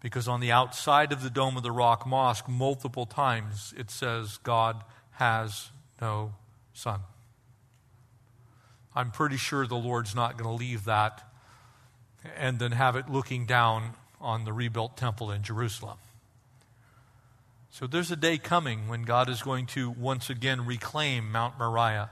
Because 0.00 0.28
on 0.28 0.40
the 0.40 0.52
outside 0.52 1.12
of 1.12 1.22
the 1.22 1.30
Dome 1.30 1.56
of 1.56 1.62
the 1.62 1.72
Rock 1.72 2.06
Mosque, 2.06 2.48
multiple 2.48 3.06
times 3.06 3.74
it 3.76 3.90
says, 3.90 4.38
God 4.38 4.82
has 5.12 5.70
no 6.00 6.34
son. 6.72 7.00
I'm 8.94 9.10
pretty 9.10 9.36
sure 9.36 9.66
the 9.66 9.74
Lord's 9.74 10.14
not 10.14 10.38
going 10.38 10.48
to 10.48 10.54
leave 10.54 10.84
that 10.84 11.28
and 12.36 12.58
then 12.58 12.72
have 12.72 12.96
it 12.96 13.10
looking 13.10 13.44
down 13.44 13.94
on 14.20 14.44
the 14.44 14.52
rebuilt 14.52 14.96
temple 14.96 15.30
in 15.30 15.42
Jerusalem. 15.42 15.98
So 17.70 17.86
there's 17.88 18.10
a 18.10 18.16
day 18.16 18.38
coming 18.38 18.88
when 18.88 19.02
God 19.02 19.28
is 19.28 19.42
going 19.42 19.66
to 19.68 19.90
once 19.90 20.30
again 20.30 20.64
reclaim 20.64 21.32
Mount 21.32 21.58
Moriah 21.58 22.10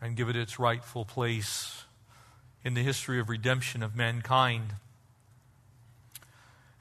and 0.00 0.16
give 0.16 0.28
it 0.28 0.36
its 0.36 0.58
rightful 0.58 1.04
place 1.04 1.84
in 2.64 2.74
the 2.74 2.82
history 2.82 3.20
of 3.20 3.28
redemption 3.28 3.82
of 3.82 3.96
mankind. 3.96 4.74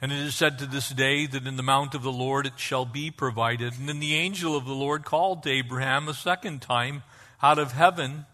And 0.02 0.12
it 0.12 0.20
is 0.20 0.36
said 0.36 0.60
to 0.60 0.66
this 0.66 0.90
day 0.90 1.26
that 1.26 1.48
in 1.48 1.58
the 1.58 1.64
mount 1.64 1.96
of 1.96 2.04
the 2.04 2.12
Lord 2.12 2.46
it 2.46 2.60
shall 2.60 2.86
be 2.86 3.10
provided. 3.10 3.74
And 3.74 3.88
then 3.88 4.00
the 4.00 4.16
angel 4.16 4.56
of 4.56 4.66
the 4.66 4.74
Lord 4.74 5.06
called 5.06 5.44
to 5.44 5.50
Abraham 5.50 6.08
a 6.08 6.14
second 6.14 6.62
time 6.62 7.04
out 7.42 7.58
of 7.58 7.72
heaven 7.72 8.26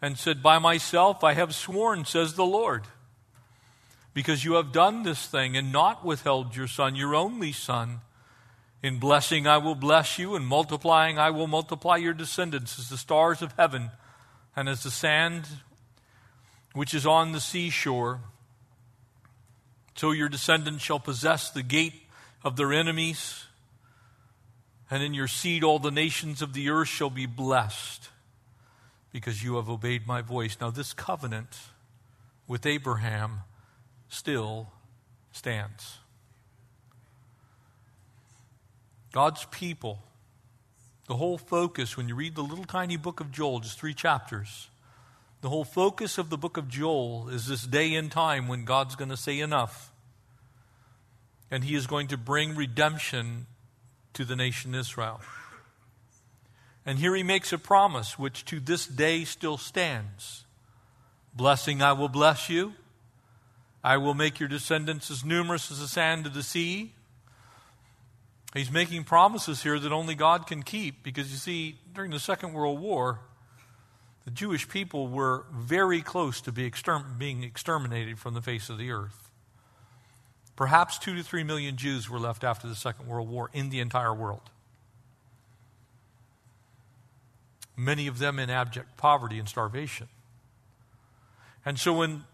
and 0.00 0.18
said, 0.18 0.42
By 0.42 0.58
myself 0.58 1.22
I 1.22 1.34
have 1.34 1.54
sworn, 1.54 2.04
says 2.04 2.34
the 2.34 2.46
Lord, 2.46 2.84
because 4.14 4.44
you 4.44 4.54
have 4.54 4.72
done 4.72 5.02
this 5.02 5.26
thing 5.26 5.56
and 5.56 5.70
not 5.70 6.04
withheld 6.04 6.56
your 6.56 6.68
son, 6.68 6.96
your 6.96 7.14
only 7.14 7.52
son. 7.52 8.00
In 8.82 8.98
blessing 8.98 9.46
I 9.46 9.58
will 9.58 9.74
bless 9.74 10.18
you, 10.18 10.36
and 10.36 10.46
multiplying 10.46 11.18
I 11.18 11.30
will 11.30 11.46
multiply 11.46 11.96
your 11.96 12.14
descendants 12.14 12.78
as 12.78 12.88
the 12.88 12.98
stars 12.98 13.42
of 13.42 13.52
heaven 13.58 13.90
and 14.56 14.68
as 14.68 14.82
the 14.82 14.90
sand 14.90 15.46
which 16.72 16.92
is 16.94 17.06
on 17.06 17.32
the 17.32 17.40
seashore. 17.40 18.20
So 19.94 20.10
your 20.10 20.28
descendants 20.28 20.82
shall 20.82 21.00
possess 21.00 21.50
the 21.50 21.62
gate 21.62 22.02
of 22.44 22.56
their 22.56 22.72
enemies, 22.72 23.44
and 24.90 25.02
in 25.02 25.14
your 25.14 25.26
seed 25.26 25.64
all 25.64 25.78
the 25.78 25.90
nations 25.90 26.42
of 26.42 26.52
the 26.52 26.68
earth 26.68 26.88
shall 26.88 27.10
be 27.10 27.24
blessed, 27.24 28.10
because 29.10 29.42
you 29.42 29.56
have 29.56 29.70
obeyed 29.70 30.06
my 30.06 30.20
voice. 30.20 30.58
Now, 30.60 30.70
this 30.70 30.92
covenant 30.92 31.56
with 32.46 32.66
Abraham 32.66 33.40
still 34.10 34.70
stands. 35.32 35.98
God's 39.12 39.46
people, 39.46 40.02
the 41.06 41.16
whole 41.16 41.38
focus, 41.38 41.96
when 41.96 42.08
you 42.08 42.14
read 42.14 42.34
the 42.34 42.42
little 42.42 42.64
tiny 42.64 42.96
book 42.96 43.20
of 43.20 43.30
Joel, 43.30 43.60
just 43.60 43.78
three 43.78 43.94
chapters, 43.94 44.68
the 45.40 45.48
whole 45.48 45.64
focus 45.64 46.18
of 46.18 46.30
the 46.30 46.38
book 46.38 46.56
of 46.56 46.68
Joel 46.68 47.28
is 47.28 47.46
this 47.46 47.64
day 47.64 47.94
and 47.94 48.10
time 48.10 48.48
when 48.48 48.64
God's 48.64 48.96
going 48.96 49.10
to 49.10 49.16
say 49.16 49.38
enough. 49.38 49.92
And 51.50 51.62
he 51.62 51.76
is 51.76 51.86
going 51.86 52.08
to 52.08 52.16
bring 52.16 52.56
redemption 52.56 53.46
to 54.14 54.24
the 54.24 54.34
nation 54.34 54.74
Israel. 54.74 55.20
And 56.84 56.98
here 56.98 57.14
he 57.14 57.22
makes 57.22 57.52
a 57.52 57.58
promise 57.58 58.18
which 58.18 58.44
to 58.46 58.58
this 58.58 58.86
day 58.86 59.24
still 59.24 59.58
stands 59.58 60.44
Blessing, 61.36 61.82
I 61.82 61.92
will 61.92 62.08
bless 62.08 62.48
you. 62.48 62.72
I 63.84 63.98
will 63.98 64.14
make 64.14 64.40
your 64.40 64.48
descendants 64.48 65.10
as 65.10 65.22
numerous 65.22 65.70
as 65.70 65.80
the 65.80 65.86
sand 65.86 66.24
of 66.24 66.32
the 66.32 66.42
sea, 66.42 66.94
He's 68.56 68.72
making 68.72 69.04
promises 69.04 69.62
here 69.62 69.78
that 69.78 69.92
only 69.92 70.14
God 70.14 70.46
can 70.46 70.62
keep 70.62 71.02
because 71.02 71.30
you 71.30 71.36
see, 71.36 71.78
during 71.92 72.10
the 72.10 72.18
Second 72.18 72.54
World 72.54 72.80
War, 72.80 73.20
the 74.24 74.30
Jewish 74.30 74.66
people 74.66 75.08
were 75.08 75.44
very 75.52 76.00
close 76.00 76.40
to 76.40 76.52
be 76.52 76.64
exterm- 76.64 77.18
being 77.18 77.42
exterminated 77.42 78.18
from 78.18 78.32
the 78.32 78.40
face 78.40 78.70
of 78.70 78.78
the 78.78 78.90
earth. 78.90 79.30
Perhaps 80.56 80.98
two 80.98 81.14
to 81.16 81.22
three 81.22 81.44
million 81.44 81.76
Jews 81.76 82.08
were 82.08 82.18
left 82.18 82.42
after 82.42 82.66
the 82.66 82.74
Second 82.74 83.06
World 83.06 83.28
War 83.28 83.50
in 83.52 83.68
the 83.68 83.78
entire 83.78 84.14
world. 84.14 84.48
Many 87.76 88.06
of 88.06 88.18
them 88.18 88.38
in 88.38 88.48
abject 88.48 88.96
poverty 88.96 89.38
and 89.38 89.46
starvation. 89.46 90.08
And 91.62 91.78
so 91.78 91.92
when 91.92 92.24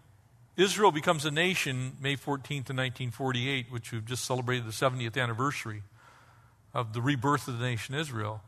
Israel 0.55 0.93
becomes 0.93 1.25
a 1.25 1.31
nation 1.31 1.97
May 1.99 2.15
14th, 2.15 2.69
1948, 2.69 3.65
which 3.69 3.91
we've 3.91 4.05
just 4.05 4.23
celebrated 4.23 4.65
the 4.65 4.71
70th 4.71 5.21
anniversary 5.21 5.83
of 6.73 6.93
the 6.93 7.01
rebirth 7.01 7.47
of 7.47 7.59
the 7.59 7.65
nation 7.65 7.95
Israel, 7.95 8.41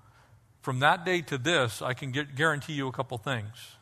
from 0.62 0.79
that 0.79 1.05
day 1.05 1.22
to 1.22 1.38
this, 1.38 1.82
I 1.82 1.94
can 1.94 2.12
get, 2.12 2.36
guarantee 2.36 2.74
you 2.74 2.88
a 2.88 2.91
couple 2.91 3.17
things. 3.17 3.75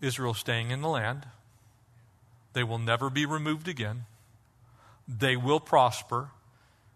Israel 0.00 0.32
staying 0.32 0.70
in 0.70 0.80
the 0.80 0.88
land, 0.88 1.26
they 2.54 2.62
will 2.62 2.78
never 2.78 3.10
be 3.10 3.26
removed 3.26 3.68
again, 3.68 4.06
they 5.06 5.36
will 5.36 5.60
prosper, 5.60 6.30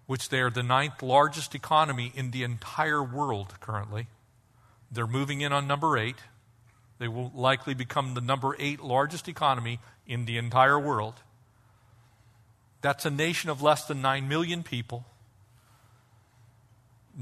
which 0.07 0.29
they 0.29 0.41
are 0.41 0.51
the 0.51 0.63
ninth 0.63 1.03
largest 1.03 1.55
economy 1.55 2.13
in 2.15 2.31
the 2.31 2.43
entire 2.43 3.03
world 3.03 3.55
currently. 3.61 4.07
They're 4.91 5.07
moving 5.07 5.41
in 5.41 5.53
on 5.53 5.67
number 5.67 5.97
eight. 5.97 6.17
They 6.99 7.09
will 7.09 7.33
likely 7.35 7.75
become 7.75 8.15
the 8.15 8.21
number 8.21 8.55
eight 8.59 8.81
largest 8.81 9.29
economy 9.29 9.81
in 10.07 10.27
the 10.27 10.37
entire 10.37 10.79
world. 10.79 11.15
That's 12.83 13.07
a 13.07 13.11
nation 13.11 13.49
of 13.49 13.63
less 13.63 13.85
than 13.85 14.03
9 14.03 14.29
million 14.29 14.63
people 14.63 15.07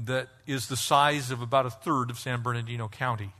that 0.05 0.29
is 0.47 0.67
the 0.67 0.77
size 0.77 1.31
of 1.31 1.41
about 1.41 1.65
a 1.65 1.69
third 1.69 2.09
of 2.09 2.17
San 2.17 2.41
Bernardino 2.41 2.87
County. 2.87 3.33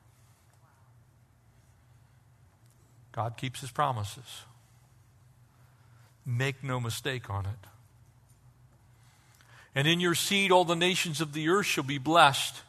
God 3.11 3.37
keeps 3.37 3.61
his 3.61 3.71
promises. 3.71 4.43
Make 6.25 6.63
no 6.63 6.79
mistake 6.79 7.29
on 7.29 7.45
it. 7.45 7.67
And 9.73 9.87
in 9.87 9.99
your 9.99 10.15
seed, 10.15 10.51
all 10.51 10.65
the 10.65 10.75
nations 10.75 11.21
of 11.21 11.33
the 11.33 11.49
earth 11.49 11.65
shall 11.65 11.83
be 11.83 11.97
blessed. 11.97 12.61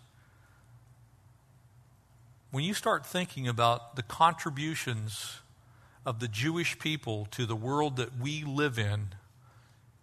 When 2.51 2.65
you 2.65 2.75
start 2.75 3.05
thinking 3.07 3.49
about 3.49 3.97
the 3.97 4.03
contributions 4.03 5.39
of 6.05 6.21
the 6.21 6.29
Jewish 6.29 6.79
people 6.79 7.27
to 7.33 7.47
the 7.47 7.57
world 7.57 7.97
that 7.97 8.21
we 8.21 8.45
live 8.45 8.79
in, 8.79 9.15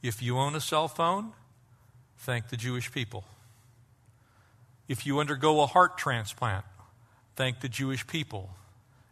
if 0.01 0.21
you 0.21 0.37
own 0.37 0.55
a 0.55 0.61
cell 0.61 0.87
phone, 0.87 1.33
thank 2.17 2.49
the 2.49 2.57
Jewish 2.57 2.91
people. 2.91 3.23
If 4.89 5.05
you 5.05 5.19
undergo 5.19 5.61
a 5.61 5.67
heart 5.67 5.97
transplant, 5.97 6.65
thank 7.35 7.61
the 7.61 7.69
Jewish 7.69 8.05
people. 8.07 8.49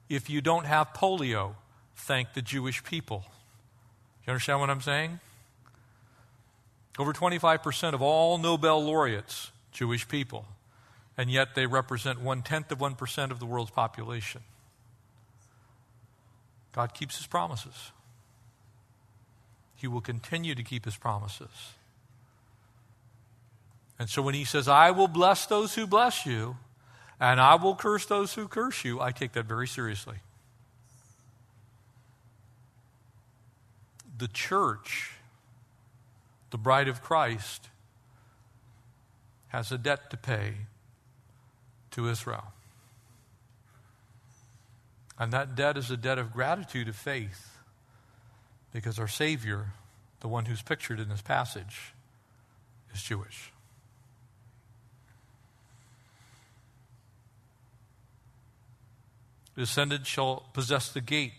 If 0.10 0.29
you 0.29 0.41
don't 0.41 0.65
have 0.65 0.91
polio, 0.93 1.53
thank 1.96 2.34
the 2.34 2.41
Jewish 2.41 2.84
people. 2.84 3.24
You 4.25 4.31
understand 4.31 4.60
what 4.60 4.72
I'm 4.72 4.81
saying? 4.81 5.19
Over 6.98 7.13
25% 7.13 7.93
of 7.93 8.01
all 8.01 8.39
Nobel 8.39 8.84
laureates, 8.84 9.51
Jewish 9.72 10.07
people, 10.07 10.46
and 11.15 11.29
yet 11.29 11.53
they 11.53 11.67
represent 11.67 12.22
one 12.22 12.41
tenth 12.41 12.72
of 12.72 12.79
1% 12.79 13.31
of 13.31 13.39
the 13.39 13.46
world's 13.46 13.69
population. 13.69 14.41
God 16.74 16.96
keeps 16.96 17.17
his 17.17 17.27
promises. 17.27 17.91
He 19.75 19.86
will 19.86 20.01
continue 20.01 20.55
to 20.55 20.63
keep 20.63 20.86
his 20.86 20.98
promises. 20.98 21.75
And 24.00 24.10
so 24.10 24.22
when 24.22 24.36
he 24.36 24.44
says, 24.44 24.68
I 24.68 24.92
will 24.92 25.08
bless 25.08 25.45
those 25.45 25.76
who 25.76 25.88
bless 25.88 26.26
you, 26.26 26.58
and 27.19 27.41
I 27.41 27.56
will 27.56 27.76
curse 27.76 28.06
those 28.06 28.34
who 28.34 28.48
curse 28.48 28.86
you, 28.86 29.02
I 29.02 29.12
take 29.12 29.34
that 29.34 29.45
very 29.45 29.67
seriously. 29.67 30.17
The 34.17 34.28
church, 34.28 35.13
the 36.52 36.58
bride 36.58 36.88
of 36.88 37.02
Christ, 37.02 37.69
has 39.50 39.71
a 39.71 39.78
debt 39.78 40.10
to 40.12 40.17
pay 40.17 40.54
to 41.91 42.08
Israel. 42.08 42.52
And 45.19 45.34
that 45.34 45.56
debt 45.56 45.78
is 45.78 45.89
a 45.89 45.98
debt 45.98 46.19
of 46.19 46.32
gratitude 46.32 46.88
of 46.88 46.95
faith 46.95 47.58
because 48.71 49.00
our 49.00 49.08
Savior, 49.08 49.74
the 50.19 50.28
one 50.28 50.45
who's 50.45 50.62
pictured 50.62 51.00
in 51.00 51.10
this 51.10 51.21
passage, 51.21 51.93
is 52.93 53.02
Jewish. 53.02 53.52
Descendants 59.58 60.08
shall 60.08 60.46
possess 60.54 60.89
the 60.89 61.02
gate 61.02 61.34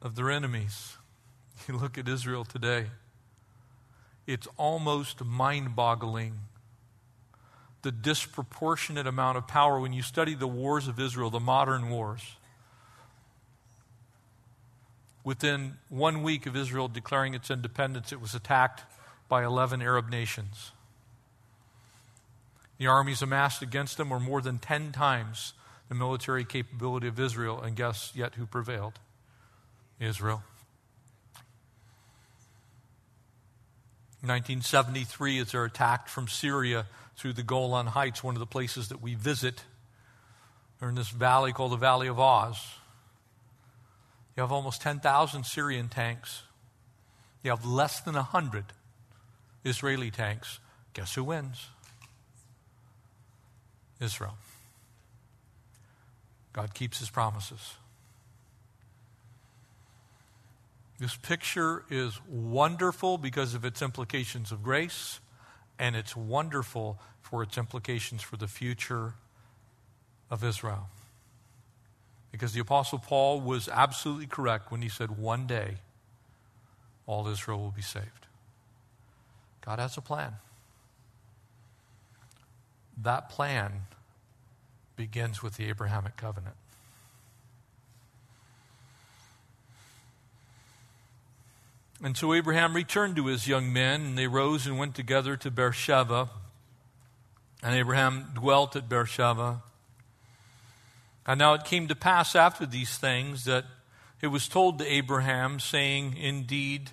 of 0.00 0.14
their 0.14 0.30
enemies. 0.30 0.96
You 1.68 1.76
look 1.76 1.96
at 1.96 2.08
Israel 2.08 2.44
today, 2.44 2.86
it's 4.26 4.48
almost 4.56 5.24
mind 5.24 5.76
boggling 5.76 6.40
the 7.82 7.92
disproportionate 7.92 9.06
amount 9.06 9.38
of 9.38 9.46
power 9.46 9.78
when 9.78 9.92
you 9.92 10.02
study 10.02 10.34
the 10.34 10.48
wars 10.48 10.88
of 10.88 10.98
Israel, 10.98 11.30
the 11.30 11.38
modern 11.38 11.88
wars. 11.88 12.34
Within 15.22 15.74
one 15.88 16.24
week 16.24 16.46
of 16.46 16.56
Israel 16.56 16.88
declaring 16.88 17.34
its 17.34 17.48
independence, 17.48 18.10
it 18.12 18.20
was 18.20 18.34
attacked 18.34 18.82
by 19.28 19.44
11 19.44 19.80
Arab 19.80 20.10
nations. 20.10 20.72
The 22.78 22.88
armies 22.88 23.22
amassed 23.22 23.62
against 23.62 23.98
them 23.98 24.10
were 24.10 24.18
more 24.18 24.40
than 24.40 24.58
10 24.58 24.90
times 24.90 25.52
military 25.94 26.44
capability 26.44 27.08
of 27.08 27.18
Israel, 27.18 27.60
and 27.60 27.76
guess 27.76 28.12
yet 28.14 28.34
who 28.34 28.46
prevailed? 28.46 28.98
Israel. 30.00 30.42
1973, 34.22 35.40
as 35.40 35.50
they're 35.50 35.64
attacked 35.64 36.08
from 36.08 36.28
Syria 36.28 36.86
through 37.16 37.32
the 37.32 37.42
Golan 37.42 37.88
Heights, 37.88 38.22
one 38.22 38.36
of 38.36 38.40
the 38.40 38.46
places 38.46 38.88
that 38.88 39.02
we 39.02 39.14
visit, 39.16 39.64
they're 40.78 40.88
in 40.88 40.94
this 40.94 41.10
valley 41.10 41.52
called 41.52 41.72
the 41.72 41.76
Valley 41.76 42.06
of 42.06 42.20
Oz. 42.20 42.56
You 44.36 44.42
have 44.42 44.52
almost 44.52 44.80
10,000 44.80 45.44
Syrian 45.44 45.88
tanks. 45.88 46.42
You 47.42 47.50
have 47.50 47.64
less 47.64 48.00
than 48.00 48.14
100 48.14 48.64
Israeli 49.64 50.12
tanks. 50.12 50.60
Guess 50.94 51.14
who 51.14 51.24
wins? 51.24 51.66
Israel. 54.00 54.36
God 56.52 56.74
keeps 56.74 56.98
his 56.98 57.10
promises. 57.10 57.74
This 60.98 61.16
picture 61.16 61.84
is 61.90 62.20
wonderful 62.28 63.18
because 63.18 63.54
of 63.54 63.64
its 63.64 63.82
implications 63.82 64.52
of 64.52 64.62
grace, 64.62 65.18
and 65.78 65.96
it's 65.96 66.14
wonderful 66.14 67.00
for 67.20 67.42
its 67.42 67.58
implications 67.58 68.22
for 68.22 68.36
the 68.36 68.46
future 68.46 69.14
of 70.30 70.44
Israel. 70.44 70.88
Because 72.30 72.52
the 72.52 72.60
Apostle 72.60 72.98
Paul 72.98 73.40
was 73.40 73.68
absolutely 73.68 74.26
correct 74.26 74.70
when 74.70 74.80
he 74.80 74.88
said, 74.88 75.18
one 75.18 75.46
day 75.46 75.78
all 77.06 77.26
Israel 77.26 77.58
will 77.58 77.72
be 77.72 77.82
saved. 77.82 78.26
God 79.64 79.78
has 79.78 79.96
a 79.96 80.00
plan. 80.00 80.34
That 82.96 83.28
plan 83.28 83.82
begins 85.02 85.42
with 85.42 85.56
the 85.56 85.68
Abrahamic 85.68 86.16
covenant. 86.16 86.54
And 92.00 92.16
so 92.16 92.32
Abraham 92.32 92.72
returned 92.72 93.16
to 93.16 93.26
his 93.26 93.48
young 93.48 93.72
men, 93.72 94.02
and 94.02 94.16
they 94.16 94.28
rose 94.28 94.64
and 94.64 94.78
went 94.78 94.94
together 94.94 95.36
to 95.38 95.50
Beersheba. 95.50 96.30
And 97.64 97.74
Abraham 97.74 98.30
dwelt 98.32 98.76
at 98.76 98.88
Beersheba. 98.88 99.64
And 101.26 101.40
now 101.40 101.54
it 101.54 101.64
came 101.64 101.88
to 101.88 101.96
pass 101.96 102.36
after 102.36 102.64
these 102.64 102.96
things 102.96 103.44
that 103.46 103.64
it 104.20 104.28
was 104.28 104.46
told 104.46 104.78
to 104.78 104.86
Abraham, 104.86 105.58
saying, 105.58 106.16
Indeed, 106.16 106.90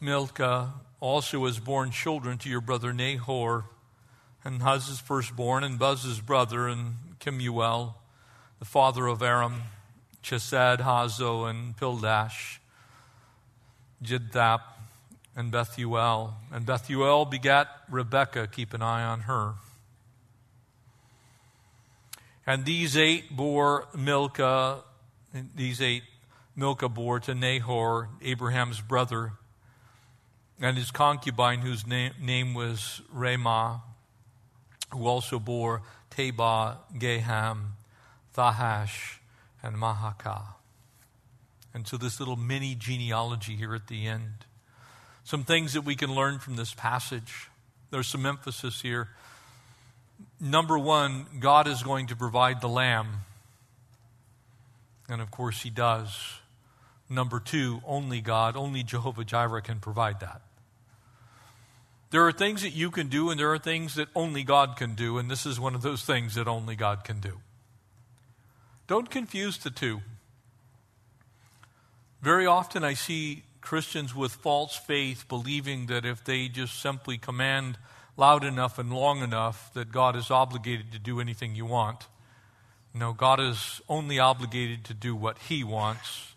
Milcah 0.00 0.74
also 1.00 1.44
has 1.46 1.58
borne 1.58 1.90
children 1.90 2.38
to 2.38 2.48
your 2.48 2.60
brother 2.60 2.92
Nahor, 2.92 3.64
and 4.44 4.62
Huz's 4.62 5.00
firstborn, 5.00 5.64
and 5.64 5.76
Buz's 5.76 6.20
brother, 6.20 6.68
and 6.68 6.94
Kemuel, 7.22 7.94
the 8.58 8.64
father 8.64 9.06
of 9.06 9.22
Aram, 9.22 9.62
Chesed, 10.24 10.78
Hazo, 10.80 11.48
and 11.48 11.76
Pildash, 11.76 12.58
Jidlaph, 14.02 14.62
and 15.36 15.52
Bethuel. 15.52 16.34
And 16.50 16.66
Bethuel 16.66 17.24
begat 17.24 17.68
Rebekah. 17.88 18.48
Keep 18.48 18.74
an 18.74 18.82
eye 18.82 19.04
on 19.04 19.20
her. 19.20 19.54
And 22.44 22.64
these 22.64 22.96
eight 22.96 23.36
bore 23.36 23.86
Milcah, 23.96 24.80
these 25.54 25.80
eight 25.80 26.02
Milcah 26.56 26.88
bore 26.88 27.20
to 27.20 27.36
Nahor, 27.36 28.08
Abraham's 28.20 28.80
brother. 28.80 29.34
and 30.60 30.76
his 30.76 30.90
concubine, 30.90 31.60
whose 31.60 31.86
name, 31.86 32.12
name 32.20 32.52
was 32.54 33.00
Reumah, 33.14 33.80
who 34.92 35.06
also 35.06 35.38
bore 35.38 35.82
Tebah, 36.12 36.76
Gaham, 36.98 37.72
Thahash, 38.34 39.20
and 39.62 39.76
Maacah. 39.76 40.54
And 41.74 41.86
so, 41.86 41.96
this 41.96 42.18
little 42.20 42.36
mini 42.36 42.74
genealogy 42.74 43.56
here 43.56 43.74
at 43.74 43.86
the 43.86 44.06
end. 44.06 44.44
Some 45.24 45.44
things 45.44 45.72
that 45.72 45.82
we 45.82 45.96
can 45.96 46.14
learn 46.14 46.38
from 46.38 46.56
this 46.56 46.74
passage. 46.74 47.48
There's 47.90 48.08
some 48.08 48.26
emphasis 48.26 48.82
here. 48.82 49.08
Number 50.38 50.78
one, 50.78 51.26
God 51.40 51.66
is 51.66 51.82
going 51.82 52.08
to 52.08 52.16
provide 52.16 52.60
the 52.60 52.68
lamb. 52.68 53.20
And 55.08 55.22
of 55.22 55.30
course, 55.30 55.62
He 55.62 55.70
does. 55.70 56.40
Number 57.08 57.40
two, 57.40 57.80
only 57.86 58.20
God, 58.20 58.56
only 58.56 58.82
Jehovah 58.82 59.24
Jireh 59.24 59.62
can 59.62 59.80
provide 59.80 60.20
that. 60.20 60.42
There 62.12 62.26
are 62.26 62.32
things 62.32 62.60
that 62.60 62.74
you 62.74 62.90
can 62.90 63.08
do, 63.08 63.30
and 63.30 63.40
there 63.40 63.54
are 63.54 63.58
things 63.58 63.94
that 63.94 64.08
only 64.14 64.44
God 64.44 64.76
can 64.76 64.94
do, 64.94 65.16
and 65.16 65.30
this 65.30 65.46
is 65.46 65.58
one 65.58 65.74
of 65.74 65.80
those 65.80 66.02
things 66.02 66.34
that 66.34 66.46
only 66.46 66.76
God 66.76 67.04
can 67.04 67.20
do. 67.20 67.40
Don't 68.86 69.10
confuse 69.10 69.56
the 69.56 69.70
two. 69.70 70.02
Very 72.20 72.44
often 72.44 72.84
I 72.84 72.92
see 72.92 73.44
Christians 73.62 74.14
with 74.14 74.32
false 74.32 74.76
faith 74.76 75.24
believing 75.26 75.86
that 75.86 76.04
if 76.04 76.22
they 76.22 76.48
just 76.48 76.78
simply 76.78 77.16
command 77.16 77.78
loud 78.18 78.44
enough 78.44 78.78
and 78.78 78.92
long 78.92 79.22
enough, 79.22 79.72
that 79.72 79.90
God 79.90 80.14
is 80.14 80.30
obligated 80.30 80.92
to 80.92 80.98
do 80.98 81.18
anything 81.18 81.54
you 81.54 81.64
want. 81.64 82.08
No, 82.92 83.14
God 83.14 83.40
is 83.40 83.80
only 83.88 84.18
obligated 84.18 84.84
to 84.84 84.92
do 84.92 85.16
what 85.16 85.38
He 85.48 85.64
wants 85.64 86.34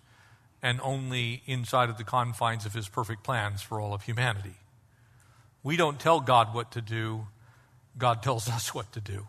and 0.64 0.80
only 0.82 1.44
inside 1.46 1.90
of 1.90 1.98
the 1.98 2.06
confines 2.06 2.66
of 2.66 2.74
His 2.74 2.88
perfect 2.88 3.26
plans 3.26 3.62
for 3.62 3.82
all 3.82 3.94
of 3.94 4.04
humanity. 4.04 4.56
We 5.66 5.78
don't 5.78 6.00
tell 6.00 6.20
God 6.20 6.54
what 6.54 6.74
to 6.74 6.82
do, 6.82 7.26
God 7.98 8.22
tells 8.22 8.48
us 8.58 8.74
what 8.74 8.92
to 8.94 9.02
do. 9.02 9.26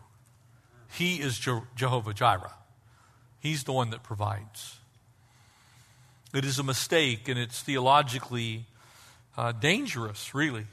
He 0.93 1.15
is 1.15 1.37
Je- 1.39 1.63
Jehovah 1.75 2.13
Jireh, 2.13 2.53
He's 3.39 3.65
the 3.65 3.73
one 3.73 3.89
that 3.89 4.03
provides. 4.03 4.77
It 6.33 6.45
is 6.45 6.59
a 6.59 6.63
mistake, 6.63 7.27
and 7.27 7.39
it's 7.39 7.61
theologically 7.61 8.65
uh, 9.35 9.51
dangerous, 9.51 10.35
really, 10.35 10.65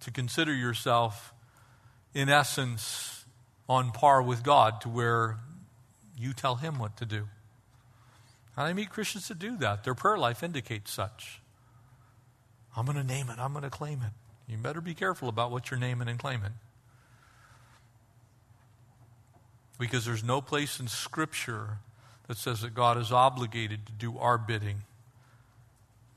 to 0.00 0.10
consider 0.10 0.52
yourself, 0.52 1.32
in 2.12 2.28
essence, 2.28 3.24
on 3.68 3.92
par 3.92 4.20
with 4.20 4.42
God 4.42 4.80
to 4.80 4.88
where 4.88 5.36
you 6.18 6.32
tell 6.32 6.56
Him 6.56 6.78
what 6.78 6.96
to 6.96 7.06
do. 7.06 7.28
And 8.56 8.66
I 8.66 8.72
meet 8.72 8.90
Christians 8.90 9.28
that 9.28 9.38
do 9.38 9.56
that. 9.58 9.84
Their 9.84 9.94
prayer 9.94 10.18
life 10.18 10.42
indicates 10.42 10.90
such. 10.90 11.40
I'm 12.76 12.84
going 12.84 12.98
to 12.98 13.04
name 13.04 13.30
it, 13.30 13.38
I'm 13.38 13.52
going 13.52 13.62
to 13.62 13.70
claim 13.70 14.00
it. 14.02 14.12
You 14.48 14.56
better 14.56 14.80
be 14.80 14.94
careful 14.94 15.28
about 15.28 15.50
what 15.50 15.70
you're 15.70 15.78
naming 15.78 16.08
and 16.08 16.18
claiming. 16.18 16.54
Because 19.78 20.04
there's 20.04 20.24
no 20.24 20.40
place 20.40 20.80
in 20.80 20.88
Scripture 20.88 21.78
that 22.26 22.38
says 22.38 22.62
that 22.62 22.74
God 22.74 22.98
is 22.98 23.12
obligated 23.12 23.86
to 23.86 23.92
do 23.92 24.18
our 24.18 24.38
bidding. 24.38 24.82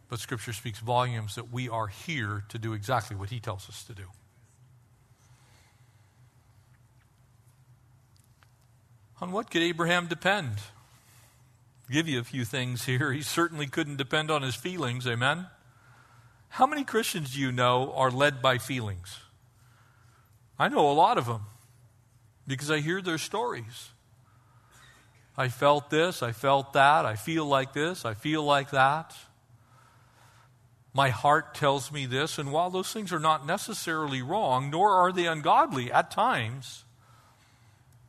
But 0.09 0.19
Scripture 0.19 0.53
speaks 0.53 0.79
volumes 0.79 1.35
that 1.35 1.51
we 1.51 1.69
are 1.69 1.87
here 1.87 2.43
to 2.49 2.57
do 2.57 2.73
exactly 2.73 3.15
what 3.15 3.29
He 3.29 3.39
tells 3.39 3.69
us 3.69 3.83
to 3.83 3.93
do. 3.93 4.05
On 9.21 9.31
what 9.31 9.51
could 9.51 9.61
Abraham 9.61 10.07
depend? 10.07 10.53
Give 11.91 12.07
you 12.07 12.19
a 12.19 12.23
few 12.23 12.45
things 12.45 12.85
here. 12.85 13.11
He 13.11 13.21
certainly 13.21 13.67
couldn't 13.67 13.97
depend 13.97 14.31
on 14.31 14.41
his 14.41 14.55
feelings, 14.55 15.05
amen? 15.05 15.45
How 16.51 16.67
many 16.67 16.83
Christians 16.83 17.33
do 17.33 17.39
you 17.39 17.53
know 17.53 17.93
are 17.95 18.11
led 18.11 18.41
by 18.41 18.57
feelings? 18.57 19.19
I 20.59 20.67
know 20.67 20.91
a 20.91 20.91
lot 20.91 21.17
of 21.17 21.25
them 21.25 21.43
because 22.45 22.69
I 22.69 22.79
hear 22.81 23.01
their 23.01 23.17
stories. 23.17 23.91
I 25.37 25.47
felt 25.47 25.89
this, 25.89 26.21
I 26.21 26.33
felt 26.33 26.73
that, 26.73 27.05
I 27.05 27.15
feel 27.15 27.45
like 27.45 27.71
this, 27.71 28.03
I 28.03 28.15
feel 28.15 28.43
like 28.43 28.71
that. 28.71 29.15
My 30.93 31.07
heart 31.07 31.55
tells 31.55 31.89
me 31.89 32.05
this, 32.05 32.37
and 32.37 32.51
while 32.51 32.69
those 32.69 32.91
things 32.91 33.13
are 33.13 33.19
not 33.19 33.45
necessarily 33.45 34.21
wrong, 34.21 34.69
nor 34.69 34.91
are 34.91 35.13
they 35.13 35.27
ungodly 35.27 35.89
at 35.89 36.11
times, 36.11 36.83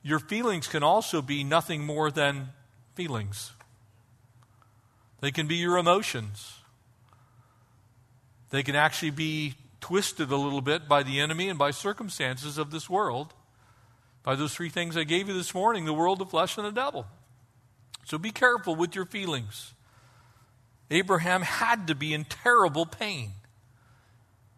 your 0.03 0.19
feelings 0.19 0.67
can 0.67 0.83
also 0.83 1.23
be 1.23 1.45
nothing 1.45 1.87
more 1.87 2.11
than 2.11 2.49
feelings. 2.97 3.53
They 5.21 5.31
can 5.31 5.47
be 5.47 5.59
your 5.59 5.79
emotions. 5.79 6.55
They 8.53 8.63
can 8.63 8.77
actually 8.77 9.11
be 9.11 9.55
twisted 9.81 10.31
a 10.31 10.37
little 10.37 10.61
bit 10.61 10.87
by 10.87 11.03
the 11.03 11.21
enemy 11.21 11.49
and 11.49 11.59
by 11.59 11.71
circumstances 11.71 12.59
of 12.59 12.71
this 12.71 12.89
world. 12.89 13.33
By 14.23 14.37
those 14.37 14.55
three 14.55 14.69
things 14.69 14.97
I 14.97 15.05
gave 15.05 15.27
you 15.27 15.35
this 15.35 15.55
morning 15.55 15.87
the 15.87 15.95
world, 15.95 16.19
the 16.19 16.27
flesh, 16.27 16.57
and 16.59 16.67
the 16.67 16.71
devil. 16.71 17.07
So 18.05 18.19
be 18.19 18.31
careful 18.31 18.77
with 18.77 18.95
your 18.95 19.07
feelings. 19.07 19.73
Abraham 20.91 21.41
had 21.41 21.87
to 21.87 21.95
be 21.95 22.13
in 22.13 22.27
terrible 22.27 22.85
pain. 22.85 23.33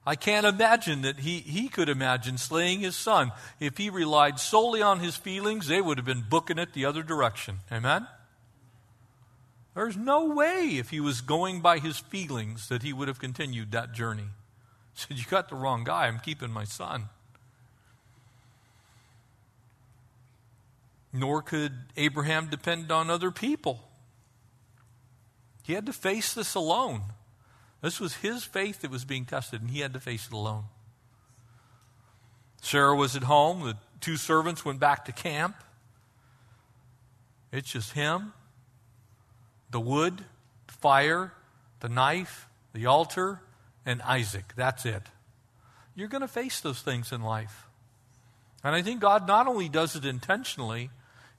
I 0.05 0.17
can't 0.17 0.45
imagine 0.45 1.03
that 1.03 1.21
he, 1.21 1.39
he 1.39 1.69
could 1.69 1.89
imagine 1.89 2.37
slaying 2.37 2.81
his 2.81 2.97
son. 2.97 3.31
If 3.61 3.79
he 3.79 3.91
relied 3.91 4.41
solely 4.41 4.83
on 4.83 4.99
his 4.99 5.17
feelings, 5.17 5.69
they 5.69 5.81
would 5.81 5.99
have 5.99 6.05
been 6.05 6.25
booking 6.29 6.59
it 6.59 6.73
the 6.73 6.85
other 6.85 7.05
direction. 7.05 7.61
Amen? 7.71 8.07
There's 9.75 9.97
no 9.97 10.27
way, 10.27 10.77
if 10.79 10.91
he 10.91 11.01
was 11.01 11.21
going 11.21 11.61
by 11.61 11.79
his 11.79 11.99
feelings, 11.99 12.69
that 12.69 12.83
he 12.83 12.93
would 12.93 13.09
have 13.09 13.19
continued 13.19 13.73
that 13.73 13.93
journey. 13.93 14.29
He 14.95 15.01
said, 15.01 15.19
You 15.19 15.25
got 15.29 15.49
the 15.49 15.57
wrong 15.57 15.85
guy. 15.85 16.07
I'm 16.07 16.21
keeping 16.21 16.51
my 16.51 16.65
son. 16.65 17.09
Nor 21.13 21.43
could 21.43 21.73
Abraham 21.97 22.49
depend 22.49 22.91
on 22.91 23.11
other 23.11 23.31
people. 23.31 23.89
He 25.65 25.73
had 25.73 25.87
to 25.87 25.93
face 25.93 26.35
this 26.35 26.55
alone. 26.55 27.03
This 27.83 28.01
was 28.01 28.17
his 28.17 28.45
faith 28.45 28.83
that 28.83 28.91
was 28.91 29.05
being 29.05 29.25
tested, 29.25 29.61
and 29.61 29.71
he 29.71 29.81
had 29.81 29.93
to 29.93 30.01
face 30.01 30.27
it 30.27 30.33
alone. 30.33 30.65
Sarah 32.63 32.97
was 32.97 33.15
at 33.15 33.25
home. 33.25 33.63
The 33.63 33.77
two 34.01 34.17
servants 34.17 34.65
went 34.65 34.81
back 34.81 35.05
to 35.05 35.13
camp. 35.13 35.57
It's 37.53 37.71
just 37.71 37.93
him 37.93 38.33
the 39.75 39.81
wood, 39.81 40.25
fire, 40.69 41.33
the 41.81 41.89
knife, 41.89 42.47
the 42.75 42.87
altar, 42.87 43.41
and 43.85 44.01
Isaac. 44.03 44.53
That's 44.55 44.87
it. 44.87 45.03
You're 45.97 46.07
going 46.07 46.21
to 46.21 46.29
face 46.29 46.61
those 46.61 46.81
things 46.81 47.11
in 47.11 47.23
life. 47.23 47.67
And 48.63 48.73
I 48.73 48.83
think 48.83 49.01
God 49.01 49.27
not 49.27 49.49
only 49.49 49.69
does 49.69 49.97
it 49.97 50.05
intentionally, 50.05 50.91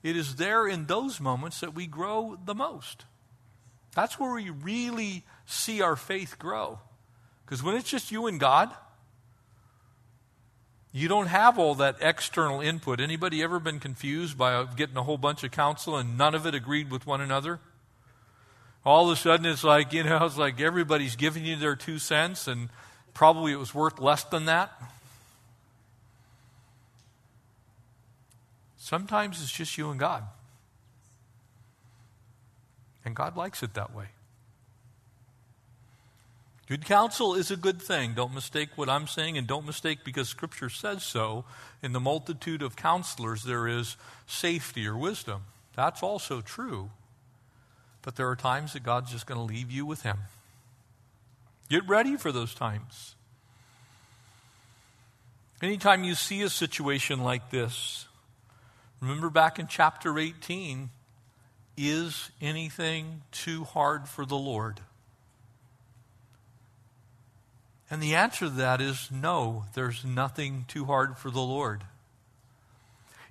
it 0.03 0.17
is 0.17 0.35
there 0.35 0.67
in 0.67 0.85
those 0.85 1.21
moments 1.21 1.61
that 1.61 1.73
we 1.73 1.87
grow 1.87 2.37
the 2.43 2.53
most. 2.53 3.05
That's 3.95 4.19
where 4.19 4.33
we 4.33 4.49
really 4.49 5.23
see 5.45 5.81
our 5.81 5.95
faith 5.95 6.37
grow. 6.37 6.79
Because 7.45 7.63
when 7.63 7.75
it's 7.75 7.89
just 7.89 8.11
you 8.11 8.27
and 8.27 8.37
God, 8.37 8.69
you 10.91 11.07
don't 11.07 11.27
have 11.27 11.57
all 11.57 11.75
that 11.75 11.99
external 12.01 12.59
input. 12.59 12.99
Anybody 12.99 13.41
ever 13.41 13.61
been 13.61 13.79
confused 13.79 14.37
by 14.37 14.65
getting 14.75 14.97
a 14.97 15.03
whole 15.03 15.17
bunch 15.17 15.45
of 15.45 15.51
counsel 15.51 15.95
and 15.95 16.17
none 16.17 16.35
of 16.35 16.45
it 16.45 16.53
agreed 16.53 16.91
with 16.91 17.07
one 17.07 17.21
another? 17.21 17.61
All 18.85 19.09
of 19.09 19.17
a 19.17 19.19
sudden 19.19 19.45
it's 19.45 19.63
like, 19.63 19.91
you 19.93 20.03
know, 20.03 20.23
it's 20.25 20.37
like 20.37 20.61
everybody's 20.61 21.15
giving 21.15 21.43
you 21.43 21.55
their 21.55 21.75
two 21.75 21.97
cents 21.97 22.47
and 22.47 22.69
probably 23.13 23.51
it 23.51 23.57
was 23.57 23.73
worth 23.73 23.99
less 23.99 24.23
than 24.25 24.45
that. 24.45 24.71
Sometimes 28.77 29.41
it's 29.41 29.51
just 29.51 29.77
you 29.77 29.89
and 29.89 29.99
God. 29.99 30.23
And 33.03 33.15
God 33.15 33.35
likes 33.35 33.63
it 33.63 33.73
that 33.73 33.95
way. 33.95 34.05
Good 36.67 36.85
counsel 36.85 37.35
is 37.35 37.51
a 37.51 37.55
good 37.55 37.79
thing. 37.79 38.13
Don't 38.15 38.33
mistake 38.33 38.69
what 38.75 38.89
I'm 38.89 39.07
saying, 39.07 39.37
and 39.37 39.45
don't 39.45 39.67
mistake 39.67 39.99
because 40.03 40.29
Scripture 40.29 40.69
says 40.69 41.03
so. 41.03 41.45
In 41.83 41.93
the 41.93 41.99
multitude 41.99 42.63
of 42.63 42.75
counselors, 42.75 43.43
there 43.43 43.67
is 43.67 43.97
safety 44.25 44.87
or 44.87 44.97
wisdom. 44.97 45.41
That's 45.75 46.01
also 46.01 46.41
true. 46.41 46.89
But 48.05 48.15
there 48.15 48.29
are 48.29 48.35
times 48.35 48.73
that 48.73 48.83
God's 48.83 49.11
just 49.11 49.25
going 49.25 49.39
to 49.39 49.53
leave 49.53 49.71
you 49.71 49.83
with 49.83 50.03
Him. 50.03 50.17
Get 51.69 51.87
ready 51.87 52.15
for 52.17 52.31
those 52.31 52.53
times. 52.53 53.15
Anytime 55.59 56.03
you 56.03 56.13
see 56.13 56.43
a 56.43 56.49
situation 56.49 57.23
like 57.23 57.49
this, 57.49 58.05
remember 59.01 59.31
back 59.31 59.57
in 59.57 59.65
chapter 59.65 60.19
18 60.19 60.91
is 61.75 62.29
anything 62.39 63.23
too 63.31 63.63
hard 63.63 64.07
for 64.07 64.23
the 64.23 64.37
Lord? 64.37 64.81
And 67.89 68.03
the 68.03 68.13
answer 68.13 68.45
to 68.45 68.51
that 68.51 68.81
is 68.81 69.09
no, 69.11 69.65
there's 69.73 70.05
nothing 70.05 70.65
too 70.67 70.85
hard 70.85 71.17
for 71.17 71.31
the 71.31 71.41
Lord. 71.41 71.81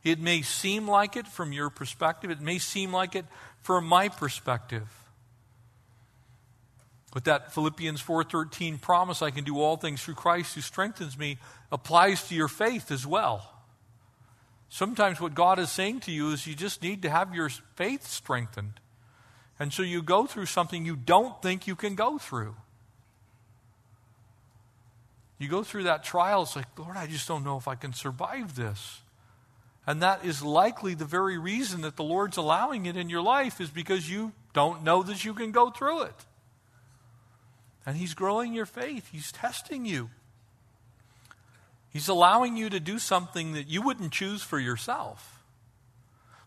It 0.02 0.18
may 0.18 0.42
seem 0.42 0.88
like 0.88 1.16
it 1.16 1.28
from 1.28 1.52
your 1.52 1.70
perspective, 1.70 2.32
it 2.32 2.40
may 2.40 2.58
seem 2.58 2.92
like 2.92 3.14
it 3.14 3.26
from 3.64 3.86
my 3.86 4.10
perspective. 4.10 4.86
But 7.14 7.24
that 7.24 7.54
Philippians 7.54 8.02
4:13 8.02 8.78
promise 8.78 9.22
I 9.22 9.30
can 9.30 9.42
do 9.42 9.60
all 9.60 9.78
things 9.78 10.02
through 10.02 10.16
Christ 10.16 10.54
who 10.54 10.60
strengthens 10.60 11.16
me 11.16 11.38
applies 11.72 12.28
to 12.28 12.34
your 12.34 12.48
faith 12.48 12.90
as 12.90 13.06
well. 13.06 13.50
Sometimes 14.68 15.18
what 15.18 15.34
God 15.34 15.58
is 15.58 15.70
saying 15.70 16.00
to 16.00 16.12
you 16.12 16.32
is 16.32 16.46
you 16.46 16.54
just 16.54 16.82
need 16.82 17.00
to 17.02 17.10
have 17.10 17.34
your 17.34 17.48
faith 17.48 18.06
strengthened. 18.06 18.80
And 19.58 19.72
so 19.72 19.82
you 19.82 20.02
go 20.02 20.26
through 20.26 20.46
something 20.46 20.84
you 20.84 20.96
don't 20.96 21.40
think 21.40 21.66
you 21.66 21.76
can 21.76 21.94
go 21.94 22.18
through. 22.18 22.56
You 25.38 25.48
go 25.48 25.62
through 25.62 25.84
that 25.84 26.04
trial, 26.04 26.42
it's 26.42 26.56
like, 26.56 26.78
Lord, 26.78 26.96
I 26.96 27.06
just 27.06 27.26
don't 27.26 27.44
know 27.44 27.56
if 27.56 27.66
I 27.66 27.76
can 27.76 27.94
survive 27.94 28.56
this. 28.56 29.00
And 29.86 30.02
that 30.02 30.24
is 30.24 30.42
likely 30.42 30.94
the 30.94 31.04
very 31.04 31.36
reason 31.36 31.82
that 31.82 31.96
the 31.96 32.04
Lord's 32.04 32.36
allowing 32.36 32.86
it 32.86 32.96
in 32.96 33.10
your 33.10 33.22
life 33.22 33.60
is 33.60 33.68
because 33.68 34.10
you 34.10 34.32
don't 34.54 34.82
know 34.82 35.02
that 35.02 35.24
you 35.24 35.34
can 35.34 35.52
go 35.52 35.70
through 35.70 36.02
it. 36.02 36.24
And 37.84 37.96
He's 37.96 38.14
growing 38.14 38.54
your 38.54 38.66
faith, 38.66 39.08
He's 39.12 39.30
testing 39.30 39.84
you. 39.84 40.10
He's 41.90 42.08
allowing 42.08 42.56
you 42.56 42.70
to 42.70 42.80
do 42.80 42.98
something 42.98 43.52
that 43.52 43.68
you 43.68 43.82
wouldn't 43.82 44.12
choose 44.12 44.42
for 44.42 44.58
yourself. 44.58 45.44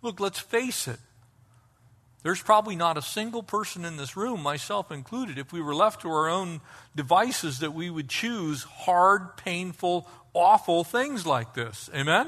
Look, 0.02 0.20
let's 0.20 0.40
face 0.40 0.88
it. 0.88 1.00
There's 2.24 2.42
probably 2.42 2.76
not 2.76 2.98
a 2.98 3.02
single 3.02 3.44
person 3.44 3.86
in 3.86 3.96
this 3.96 4.18
room, 4.18 4.42
myself 4.42 4.92
included, 4.92 5.38
if 5.38 5.54
we 5.54 5.62
were 5.62 5.76
left 5.76 6.02
to 6.02 6.10
our 6.10 6.28
own 6.28 6.60
devices, 6.96 7.60
that 7.60 7.74
we 7.74 7.90
would 7.90 8.10
choose 8.10 8.64
hard, 8.64 9.38
painful, 9.38 10.10
awful 10.34 10.84
things 10.84 11.26
like 11.26 11.54
this. 11.54 11.90
Amen? 11.96 12.28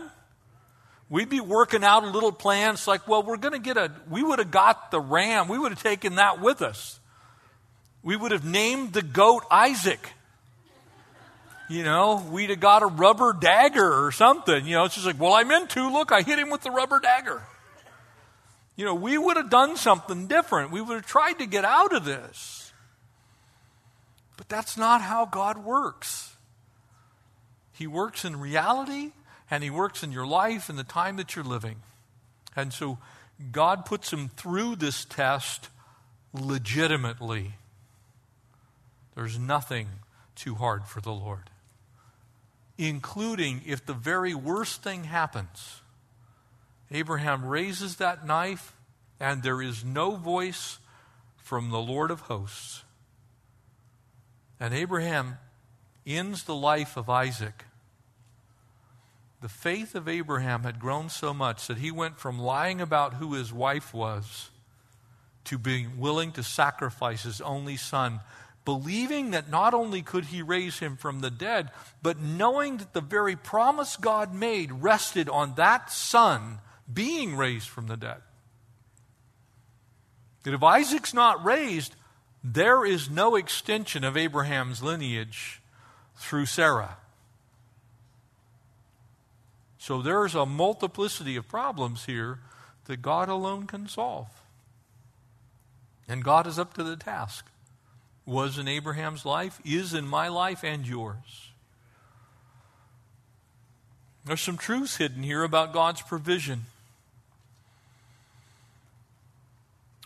We'd 1.10 1.30
be 1.30 1.39
working 1.39 1.84
out 1.84 2.04
a 2.04 2.10
little 2.10 2.32
plans 2.32 2.88
like, 2.88 3.08
well, 3.08 3.24
we're 3.24 3.38
going 3.38 3.54
to 3.54 3.60
get 3.60 3.78
a, 3.78 3.91
we 4.10 4.22
would 4.22 4.39
have 4.39 4.52
got 4.52 4.91
the 4.91 5.00
ram, 5.00 5.48
we 5.48 5.58
would 5.58 5.72
have 5.72 5.82
taken 5.82 6.15
that 6.15 6.39
with 6.39 6.62
us. 6.62 7.00
We 8.04 8.15
would 8.15 8.32
have 8.32 8.45
named 8.45 8.93
the 8.93 9.02
goat 9.02 9.43
Isaac. 9.50 10.13
You 11.67 11.84
know, 11.84 12.26
we'd 12.32 12.50
have 12.50 12.60
got 12.60 12.82
a 12.82 12.88
rubber 12.88 13.34
dagger 13.34 14.06
or 14.06 14.12
something. 14.12 14.65
You 14.65 14.76
know, 14.76 14.86
it's 14.86 14.95
just 14.95 15.06
like, 15.06 15.19
well, 15.19 15.34
I 15.34 15.43
meant 15.43 15.69
to. 15.72 15.91
Look, 15.91 16.12
I 16.12 16.22
hit 16.22 16.39
him 16.39 16.50
with 16.50 16.62
the 16.62 16.72
rubber 16.72 17.00
dagger. 17.00 17.43
You 18.76 18.86
know, 18.86 18.95
we 18.95 19.17
would 19.17 19.38
have 19.38 19.50
done 19.50 19.76
something 19.76 20.28
different. 20.28 20.72
We 20.72 20.82
would 20.82 20.95
have 20.95 21.06
tried 21.06 21.34
to 21.34 21.45
get 21.45 21.65
out 21.65 21.93
of 21.93 22.06
this. 22.06 22.72
But 24.38 24.48
that's 24.48 24.78
not 24.78 25.02
how 25.02 25.26
God 25.26 25.58
works. 25.58 26.34
He 27.74 27.88
works 27.88 28.24
in 28.24 28.39
reality 28.39 29.12
and 29.50 29.64
He 29.64 29.70
works 29.70 30.04
in 30.04 30.12
your 30.12 30.28
life 30.28 30.70
and 30.70 30.78
the 30.78 30.84
time 30.84 31.18
that 31.18 31.36
you're 31.36 31.46
living. 31.46 31.78
And 32.56 32.74
so 32.74 32.98
God 33.52 33.86
puts 33.86 34.12
him 34.12 34.30
through 34.30 34.76
this 34.76 35.06
test 35.06 35.70
legitimately. 36.34 37.54
There's 39.16 39.40
nothing 39.40 39.88
too 40.36 40.56
hard 40.56 40.86
for 40.86 41.00
the 41.00 41.12
Lord 41.12 41.50
including 42.80 43.62
if 43.66 43.86
the 43.86 43.94
very 43.94 44.34
worst 44.34 44.82
thing 44.82 45.04
happens. 45.04 45.82
Abraham 46.90 47.46
raises 47.46 47.98
that 47.98 48.26
knife, 48.26 48.74
and 49.20 49.44
there 49.44 49.62
is 49.62 49.84
no 49.84 50.16
voice 50.16 50.80
from 51.36 51.70
the 51.70 51.80
Lord 51.80 52.10
of 52.10 52.22
hosts. 52.22 52.84
And 54.62 54.74
Abraham 54.74 55.38
ends 56.08 56.44
the 56.44 56.56
life 56.56 56.96
of 56.96 57.10
Isaac. 57.10 57.66
The 59.41 59.49
faith 59.49 59.95
of 59.95 60.08
Abraham 60.08 60.63
had 60.63 60.80
grown 60.80 61.10
so 61.10 61.34
much 61.34 61.67
that 61.67 61.78
he 61.78 61.91
went 61.91 62.19
from 62.19 62.39
lying 62.39 62.82
about 62.82 63.15
who 63.15 63.34
his 63.34 63.54
wife 63.54 63.93
was 63.93 64.49
to 65.45 65.58
being 65.58 65.99
willing 65.99 66.32
to 66.34 66.43
sacrifice 66.43 67.23
his 67.23 67.41
only 67.41 67.78
son 67.78 68.19
believing 68.69 69.32
that 69.32 69.49
not 69.49 69.73
only 69.73 70.04
could 70.04 70.25
he 70.25 70.43
raise 70.43 70.78
him 70.78 70.95
from 70.95 71.21
the 71.21 71.32
dead, 71.32 71.71
but 72.04 72.19
knowing 72.19 72.78
that 72.78 72.93
the 72.93 73.02
very 73.02 73.36
promise 73.36 73.95
God 73.95 74.32
made 74.32 74.71
rested 74.71 75.28
on 75.28 75.56
that 75.56 75.91
son 75.91 76.60
being 76.91 77.36
raised 77.36 77.67
from 77.67 77.88
the 77.88 77.97
dead. 77.97 78.21
That 80.43 80.54
if 80.54 80.62
Isaac's 80.62 81.15
not 81.15 81.43
raised, 81.43 81.95
there 82.43 82.86
is 82.86 83.10
no 83.10 83.36
extension 83.36 84.04
of 84.04 84.15
Abraham's 84.15 84.84
lineage 84.84 85.63
through 86.15 86.45
Sarah. 86.45 86.97
So 89.80 90.02
there's 90.02 90.36
a 90.36 90.46
multiplicity 90.46 91.38
of 91.38 91.48
problems 91.48 92.06
here 92.06 92.39
that 92.86 93.02
God 93.02 93.30
alone 93.30 93.65
can 93.65 93.88
solve. 93.88 94.28
And 96.08 96.24
God 96.24 96.46
is 96.46 96.60
up 96.60 96.74
to 96.76 96.84
the 96.84 96.98
task 96.98 97.46
was 98.26 98.60
in 98.60 98.68
Abraham's 98.68 99.26
life, 99.26 99.60
is 99.65 99.94
in 99.94 100.08
my 100.08 100.28
life 100.28 100.63
and 100.63 100.86
yours. 100.86 101.50
There's 104.24 104.42
some 104.42 104.58
truths 104.58 104.98
hidden 104.98 105.24
here 105.24 105.44
about 105.44 105.74
God's 105.74 106.04
provision. 106.04 106.65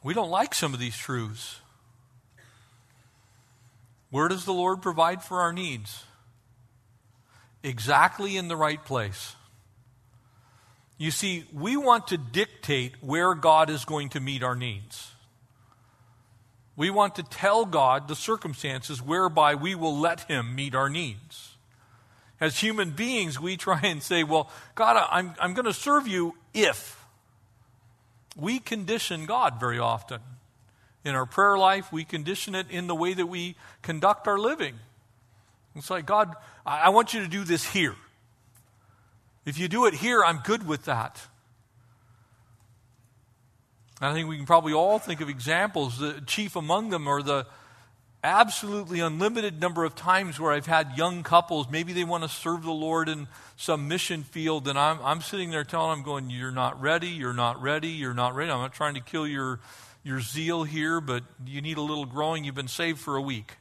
We 0.02 0.14
don't 0.14 0.30
like 0.30 0.54
some 0.54 0.74
of 0.74 0.80
these 0.80 0.96
truths. 0.96 1.60
Where 4.10 4.30
does 4.30 4.46
the 4.46 4.54
Lord 4.54 4.82
provide 4.82 5.24
for 5.24 5.42
our 5.42 5.52
needs? 5.52 6.06
Exactly 7.64 8.38
in 8.38 8.48
the 8.48 8.56
right 8.56 8.84
place. 8.86 9.36
You 10.98 11.12
see, 11.12 11.46
we 11.52 11.76
want 11.76 12.08
to 12.08 12.18
dictate 12.18 12.94
where 13.02 13.34
God 13.34 13.70
is 13.70 13.86
going 13.86 14.10
to 14.10 14.20
meet 14.20 14.44
our 14.44 14.56
needs. 14.56 15.12
We 16.76 16.90
want 16.90 17.16
to 17.16 17.24
tell 17.24 17.66
God 17.66 18.08
the 18.08 18.16
circumstances 18.16 19.02
whereby 19.02 19.56
we 19.56 19.76
will 19.76 19.98
let 19.98 20.22
Him 20.22 20.56
meet 20.56 20.74
our 20.74 20.90
needs. 20.90 21.56
As 22.40 22.60
human 22.60 22.92
beings, 22.92 23.40
we 23.40 23.58
try 23.58 23.80
and 23.84 24.02
say, 24.02 24.24
Well, 24.24 24.50
God, 24.76 25.08
I'm, 25.12 25.34
I'm 25.40 25.54
going 25.54 25.66
to 25.66 25.74
serve 25.74 26.08
you 26.08 26.36
if. 26.54 27.00
We 28.36 28.60
condition 28.60 29.26
God 29.26 29.60
very 29.60 29.80
often. 29.80 30.20
In 31.06 31.16
our 31.16 31.26
prayer 31.26 31.58
life, 31.58 31.92
we 31.92 32.04
condition 32.06 32.56
it 32.56 32.72
in 32.72 32.88
the 32.88 32.96
way 32.96 33.14
that 33.14 33.28
we 33.28 33.56
conduct 33.82 34.28
our 34.28 34.40
living. 34.40 34.76
It's 35.76 35.90
like, 35.90 36.06
God, 36.06 36.34
I 36.66 36.90
want 36.90 37.14
you 37.14 37.22
to 37.22 37.28
do 37.28 37.44
this 37.44 37.66
here. 37.66 37.96
If 39.46 39.58
you 39.58 39.68
do 39.68 39.86
it 39.86 39.94
here, 39.94 40.24
I'm 40.24 40.40
good 40.40 40.68
with 40.68 40.86
that. 40.86 41.22
And 44.00 44.10
I 44.10 44.14
think 44.14 44.28
we 44.28 44.38
can 44.38 44.46
probably 44.46 44.74
all 44.74 45.00
think 45.00 45.22
of 45.22 45.30
examples. 45.30 46.00
The 46.00 46.22
chief 46.26 46.56
among 46.56 46.90
them 46.90 47.08
are 47.08 47.22
the 47.22 47.46
absolutely 48.24 49.02
unlimited 49.02 49.60
number 49.60 49.84
of 49.84 49.96
times 49.96 50.40
where 50.40 50.52
I've 50.52 50.66
had 50.66 50.98
young 50.98 51.24
couples, 51.24 51.68
maybe 51.70 51.92
they 51.92 52.06
want 52.06 52.24
to 52.24 52.30
serve 52.30 52.64
the 52.64 52.72
Lord 52.72 53.10
in 53.10 53.28
some 53.58 53.88
mission 53.88 54.24
field, 54.24 54.68
and 54.68 54.80
I'm, 54.80 55.00
I'm 55.04 55.22
sitting 55.22 55.52
there 55.52 55.64
telling 55.64 55.98
them, 55.98 56.06
going, 56.06 56.30
You're 56.30 56.52
not 56.52 56.82
ready, 56.82 57.10
you're 57.10 57.34
not 57.34 57.62
ready, 57.62 57.90
you're 57.90 58.14
not 58.14 58.34
ready. 58.34 58.50
I'm 58.50 58.60
not 58.60 58.74
trying 58.74 58.96
to 58.96 59.02
kill 59.02 59.28
your, 59.28 59.60
your 60.04 60.22
zeal 60.22 60.64
here, 60.64 61.02
but 61.02 61.24
you 61.46 61.62
need 61.62 61.78
a 61.78 61.82
little 61.82 62.06
growing. 62.06 62.46
You've 62.46 62.56
been 62.56 62.68
saved 62.68 63.00
for 63.00 63.18
a 63.18 63.22
week. 63.22 63.58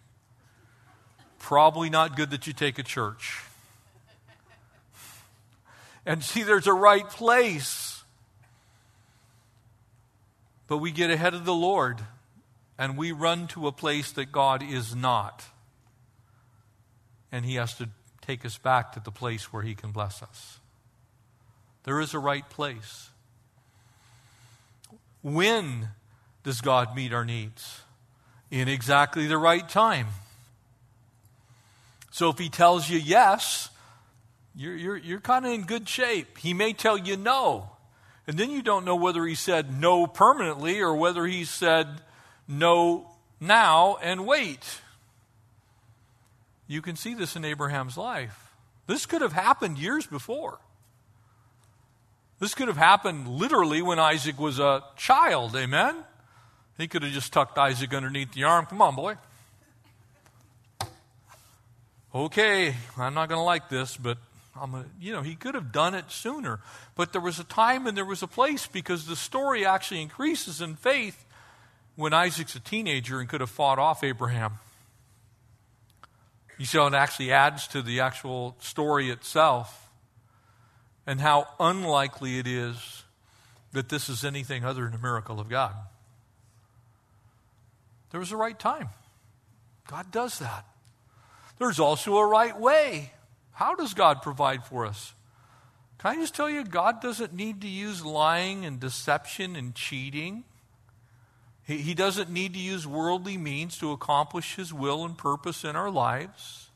Probably 1.38 1.90
not 1.90 2.16
good 2.16 2.30
that 2.30 2.46
you 2.46 2.52
take 2.52 2.78
a 2.78 2.84
church. 2.84 3.42
And 6.04 6.22
see, 6.22 6.42
there's 6.42 6.66
a 6.66 6.72
right 6.72 7.08
place 7.08 7.92
but 10.72 10.78
we 10.78 10.90
get 10.90 11.10
ahead 11.10 11.34
of 11.34 11.44
the 11.44 11.52
Lord 11.52 12.00
and 12.78 12.96
we 12.96 13.12
run 13.12 13.46
to 13.48 13.66
a 13.66 13.72
place 13.72 14.10
that 14.12 14.32
God 14.32 14.62
is 14.62 14.96
not. 14.96 15.44
And 17.30 17.44
He 17.44 17.56
has 17.56 17.74
to 17.74 17.90
take 18.22 18.46
us 18.46 18.56
back 18.56 18.92
to 18.92 19.00
the 19.00 19.10
place 19.10 19.52
where 19.52 19.62
He 19.62 19.74
can 19.74 19.90
bless 19.90 20.22
us. 20.22 20.60
There 21.84 22.00
is 22.00 22.14
a 22.14 22.18
right 22.18 22.48
place. 22.48 23.10
When 25.20 25.90
does 26.42 26.62
God 26.62 26.96
meet 26.96 27.12
our 27.12 27.26
needs? 27.26 27.82
In 28.50 28.66
exactly 28.66 29.26
the 29.26 29.36
right 29.36 29.68
time. 29.68 30.06
So 32.12 32.30
if 32.30 32.38
He 32.38 32.48
tells 32.48 32.88
you 32.88 32.98
yes, 32.98 33.68
you're, 34.54 34.76
you're, 34.76 34.96
you're 34.96 35.20
kind 35.20 35.46
of 35.46 35.52
in 35.52 35.62
good 35.62 35.88
shape. 35.88 36.38
He 36.38 36.54
may 36.54 36.72
tell 36.72 36.98
you 36.98 37.16
no. 37.16 37.70
And 38.26 38.38
then 38.38 38.50
you 38.50 38.62
don't 38.62 38.84
know 38.84 38.96
whether 38.96 39.24
he 39.24 39.34
said 39.34 39.80
no 39.80 40.06
permanently 40.06 40.80
or 40.80 40.94
whether 40.94 41.26
he 41.26 41.44
said 41.44 41.88
no 42.46 43.10
now 43.40 43.96
and 44.02 44.26
wait. 44.26 44.80
You 46.68 46.82
can 46.82 46.96
see 46.96 47.14
this 47.14 47.34
in 47.34 47.44
Abraham's 47.44 47.96
life. 47.96 48.52
This 48.86 49.06
could 49.06 49.22
have 49.22 49.32
happened 49.32 49.78
years 49.78 50.06
before. 50.06 50.58
This 52.38 52.54
could 52.54 52.68
have 52.68 52.76
happened 52.76 53.28
literally 53.28 53.82
when 53.82 53.98
Isaac 53.98 54.38
was 54.38 54.58
a 54.58 54.82
child, 54.96 55.54
amen? 55.54 55.96
He 56.76 56.88
could 56.88 57.02
have 57.02 57.12
just 57.12 57.32
tucked 57.32 57.58
Isaac 57.58 57.94
underneath 57.94 58.32
the 58.32 58.44
arm. 58.44 58.66
Come 58.66 58.82
on, 58.82 58.94
boy. 58.96 59.16
Okay, 62.14 62.74
I'm 62.98 63.14
not 63.14 63.28
going 63.28 63.38
to 63.38 63.44
like 63.44 63.68
this, 63.68 63.96
but 63.96 64.18
I'm 64.54 64.74
a, 64.74 64.84
you 65.00 65.12
know, 65.12 65.22
he 65.22 65.34
could 65.34 65.54
have 65.54 65.72
done 65.72 65.94
it 65.94 66.10
sooner. 66.10 66.60
But 66.94 67.12
there 67.12 67.20
was 67.20 67.38
a 67.38 67.44
time 67.44 67.86
and 67.86 67.96
there 67.96 68.04
was 68.04 68.22
a 68.22 68.26
place 68.26 68.66
because 68.66 69.06
the 69.06 69.16
story 69.16 69.64
actually 69.64 70.02
increases 70.02 70.60
in 70.60 70.76
faith 70.76 71.24
when 71.96 72.12
Isaac's 72.12 72.54
a 72.54 72.60
teenager 72.60 73.20
and 73.20 73.28
could 73.28 73.40
have 73.40 73.50
fought 73.50 73.78
off 73.78 74.04
Abraham. 74.04 74.58
You 76.58 76.66
see 76.66 76.78
it 76.78 76.94
actually 76.94 77.32
adds 77.32 77.66
to 77.68 77.82
the 77.82 78.00
actual 78.00 78.56
story 78.60 79.10
itself 79.10 79.90
and 81.06 81.20
how 81.20 81.48
unlikely 81.58 82.38
it 82.38 82.46
is 82.46 83.04
that 83.72 83.88
this 83.88 84.08
is 84.08 84.24
anything 84.24 84.64
other 84.64 84.84
than 84.84 84.94
a 84.94 84.98
miracle 84.98 85.40
of 85.40 85.48
God. 85.48 85.74
There 88.10 88.20
was 88.20 88.30
a 88.30 88.36
right 88.36 88.58
time. 88.58 88.90
God 89.88 90.10
does 90.12 90.38
that. 90.38 90.66
There's 91.58 91.80
also 91.80 92.16
a 92.18 92.26
right 92.26 92.58
way. 92.58 93.12
How 93.52 93.74
does 93.74 93.94
God 93.94 94.22
provide 94.22 94.64
for 94.64 94.86
us? 94.86 95.14
Can 95.98 96.12
I 96.12 96.16
just 96.16 96.34
tell 96.34 96.50
you, 96.50 96.64
God 96.64 97.00
doesn't 97.00 97.32
need 97.32 97.60
to 97.60 97.68
use 97.68 98.04
lying 98.04 98.64
and 98.64 98.80
deception 98.80 99.54
and 99.54 99.74
cheating. 99.74 100.44
He, 101.64 101.78
he 101.78 101.94
doesn't 101.94 102.28
need 102.28 102.54
to 102.54 102.58
use 102.58 102.86
worldly 102.86 103.36
means 103.36 103.78
to 103.78 103.92
accomplish 103.92 104.56
His 104.56 104.74
will 104.74 105.04
and 105.04 105.16
purpose 105.16 105.62
in 105.62 105.76
our 105.76 105.90
lives. 105.90 106.70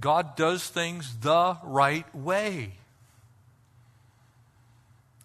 God 0.00 0.36
does 0.36 0.68
things 0.68 1.18
the 1.20 1.58
right 1.62 2.12
way. 2.14 2.74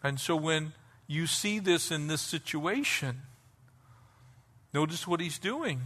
And 0.04 0.20
so 0.20 0.36
when 0.36 0.74
you 1.08 1.26
see 1.26 1.60
this 1.60 1.90
in 1.90 2.08
this 2.08 2.22
situation, 2.22 3.22
notice 4.74 5.08
what 5.08 5.22
He's 5.22 5.40
doing. 5.40 5.84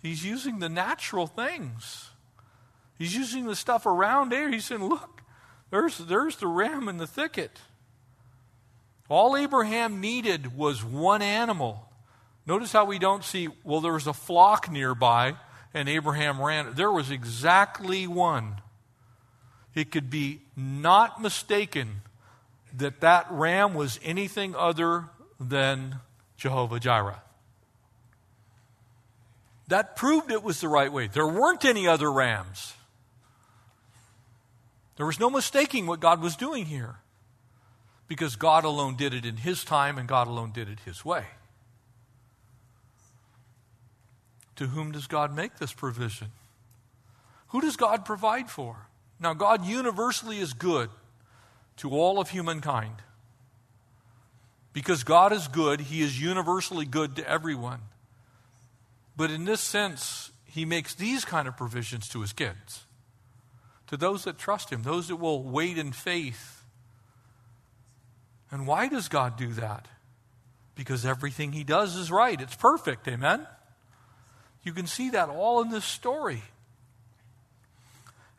He's 0.00 0.24
using 0.24 0.58
the 0.58 0.70
natural 0.70 1.26
things. 1.26 2.10
He's 2.98 3.14
using 3.14 3.46
the 3.46 3.56
stuff 3.56 3.86
around 3.86 4.30
there. 4.30 4.50
He's 4.50 4.64
saying, 4.64 4.84
look, 4.84 5.22
there's, 5.70 5.98
there's 5.98 6.36
the 6.36 6.46
ram 6.46 6.88
in 6.88 6.98
the 6.98 7.06
thicket. 7.06 7.60
All 9.08 9.36
Abraham 9.36 10.00
needed 10.00 10.56
was 10.56 10.84
one 10.84 11.22
animal. 11.22 11.88
Notice 12.46 12.72
how 12.72 12.84
we 12.84 12.98
don't 12.98 13.24
see, 13.24 13.48
well, 13.64 13.80
there 13.80 13.92
was 13.92 14.06
a 14.06 14.12
flock 14.12 14.70
nearby 14.70 15.34
and 15.72 15.88
Abraham 15.88 16.40
ran. 16.40 16.74
There 16.74 16.92
was 16.92 17.10
exactly 17.10 18.06
one. 18.06 18.60
It 19.74 19.90
could 19.90 20.08
be 20.08 20.40
not 20.56 21.20
mistaken 21.20 22.02
that 22.76 23.00
that 23.00 23.26
ram 23.30 23.74
was 23.74 23.98
anything 24.02 24.54
other 24.54 25.06
than 25.40 25.96
Jehovah 26.36 26.78
Jireh. 26.78 27.20
That 29.68 29.96
proved 29.96 30.30
it 30.30 30.42
was 30.42 30.60
the 30.60 30.68
right 30.68 30.92
way. 30.92 31.08
There 31.08 31.26
weren't 31.26 31.64
any 31.64 31.88
other 31.88 32.12
rams. 32.12 32.74
There 34.96 35.06
was 35.06 35.18
no 35.18 35.28
mistaking 35.28 35.86
what 35.86 36.00
God 36.00 36.20
was 36.20 36.36
doing 36.36 36.66
here 36.66 36.96
because 38.06 38.36
God 38.36 38.64
alone 38.64 38.96
did 38.96 39.12
it 39.12 39.24
in 39.24 39.38
His 39.38 39.64
time 39.64 39.98
and 39.98 40.08
God 40.08 40.28
alone 40.28 40.52
did 40.52 40.68
it 40.68 40.80
His 40.84 41.04
way. 41.04 41.24
To 44.56 44.68
whom 44.68 44.92
does 44.92 45.06
God 45.06 45.34
make 45.34 45.56
this 45.58 45.72
provision? 45.72 46.28
Who 47.48 47.60
does 47.60 47.76
God 47.76 48.04
provide 48.04 48.50
for? 48.50 48.88
Now, 49.18 49.34
God 49.34 49.64
universally 49.64 50.38
is 50.38 50.52
good 50.52 50.90
to 51.78 51.90
all 51.90 52.20
of 52.20 52.30
humankind. 52.30 52.96
Because 54.72 55.02
God 55.02 55.32
is 55.32 55.48
good, 55.48 55.80
He 55.80 56.02
is 56.02 56.20
universally 56.20 56.84
good 56.84 57.16
to 57.16 57.28
everyone. 57.28 57.80
But 59.16 59.30
in 59.30 59.44
this 59.44 59.60
sense, 59.60 60.30
He 60.46 60.64
makes 60.64 60.94
these 60.94 61.24
kind 61.24 61.48
of 61.48 61.56
provisions 61.56 62.08
to 62.10 62.20
His 62.20 62.32
kids 62.32 62.83
to 63.94 64.00
those 64.00 64.24
that 64.24 64.38
trust 64.38 64.70
Him, 64.70 64.82
those 64.82 65.08
that 65.08 65.16
will 65.16 65.42
wait 65.42 65.78
in 65.78 65.92
faith. 65.92 66.64
And 68.50 68.66
why 68.66 68.88
does 68.88 69.08
God 69.08 69.36
do 69.36 69.52
that? 69.54 69.86
Because 70.74 71.06
everything 71.06 71.52
He 71.52 71.62
does 71.62 71.94
is 71.94 72.10
right, 72.10 72.40
it's 72.40 72.56
perfect. 72.56 73.06
Amen? 73.06 73.46
You 74.64 74.72
can 74.72 74.88
see 74.88 75.10
that 75.10 75.28
all 75.28 75.62
in 75.62 75.70
this 75.70 75.84
story. 75.84 76.42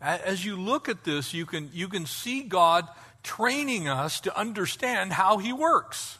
As 0.01 0.43
you 0.43 0.57
look 0.57 0.89
at 0.89 1.05
this, 1.05 1.33
you 1.33 1.45
can, 1.45 1.69
you 1.73 1.87
can 1.87 2.05
see 2.05 2.43
God 2.43 2.87
training 3.23 3.87
us 3.87 4.19
to 4.21 4.37
understand 4.37 5.13
how 5.13 5.37
He 5.37 5.53
works. 5.53 6.17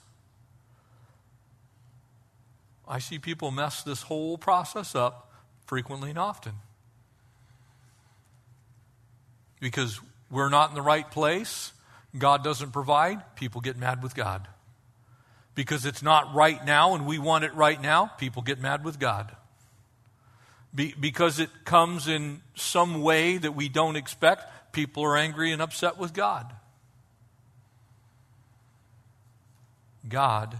I 2.87 2.99
see 2.99 3.19
people 3.19 3.51
mess 3.51 3.83
this 3.83 4.03
whole 4.03 4.37
process 4.37 4.95
up 4.95 5.33
frequently 5.65 6.11
and 6.11 6.19
often 6.19 6.53
because 9.65 9.99
we're 10.29 10.49
not 10.49 10.69
in 10.69 10.75
the 10.75 10.81
right 10.83 11.09
place, 11.09 11.73
God 12.15 12.43
doesn't 12.43 12.69
provide, 12.69 13.35
people 13.35 13.61
get 13.61 13.77
mad 13.77 14.03
with 14.03 14.13
God. 14.13 14.47
Because 15.55 15.87
it's 15.87 16.03
not 16.03 16.35
right 16.35 16.63
now 16.63 16.93
and 16.93 17.07
we 17.07 17.17
want 17.17 17.45
it 17.45 17.55
right 17.55 17.81
now, 17.81 18.11
people 18.19 18.43
get 18.43 18.61
mad 18.61 18.85
with 18.85 18.99
God. 18.99 19.35
Be, 20.75 20.93
because 20.99 21.39
it 21.39 21.49
comes 21.63 22.07
in 22.07 22.41
some 22.53 23.01
way 23.01 23.39
that 23.39 23.55
we 23.55 23.67
don't 23.67 23.95
expect, 23.95 24.71
people 24.71 25.03
are 25.03 25.17
angry 25.17 25.51
and 25.51 25.63
upset 25.63 25.97
with 25.97 26.13
God. 26.13 26.45
God 30.07 30.59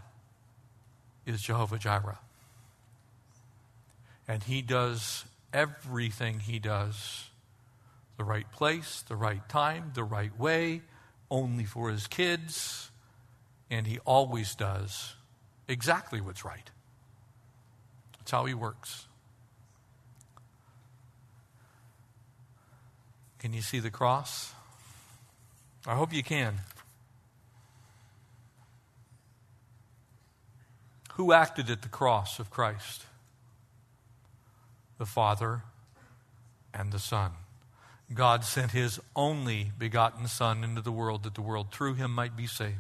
is 1.28 1.44
Jehovah 1.44 1.78
Jireh. 1.78 2.18
And 4.28 4.42
He 4.42 4.64
does 4.64 5.26
everything 5.54 6.40
He 6.40 6.58
does 6.58 7.26
the 8.18 8.24
right 8.24 8.50
place, 8.52 9.04
the 9.08 9.16
right 9.16 9.48
time, 9.50 9.92
the 9.94 10.04
right 10.04 10.38
way, 10.40 10.82
only 11.30 11.66
for 11.66 11.90
his 11.90 12.08
kids, 12.08 12.92
and 13.70 13.88
he 13.88 14.00
always 14.00 14.56
does 14.56 15.16
exactly 15.68 16.22
what's 16.22 16.46
right. 16.46 16.70
That's 18.18 18.32
how 18.32 18.46
he 18.46 18.54
works. 18.54 19.08
Can 23.40 23.54
you 23.54 23.62
see 23.62 23.80
the 23.80 23.92
cross? 23.92 24.54
I 25.86 25.96
hope 25.96 26.14
you 26.14 26.24
can. 26.24 26.56
Who 31.14 31.32
acted 31.32 31.70
at 31.70 31.82
the 31.82 31.88
cross 31.88 32.40
of 32.40 32.50
Christ? 32.50 33.06
The 34.98 35.06
Father 35.06 35.62
and 36.74 36.92
the 36.92 37.00
Son. 37.00 37.32
God 38.14 38.44
sent 38.44 38.72
his 38.72 39.00
only 39.16 39.72
begotten 39.78 40.28
Son 40.28 40.64
into 40.64 40.82
the 40.82 40.92
world 40.92 41.24
that 41.24 41.36
the 41.36 41.42
world 41.42 41.72
through 41.72 41.96
him 41.96 42.12
might 42.12 42.36
be 42.36 42.48
saved. 42.48 42.76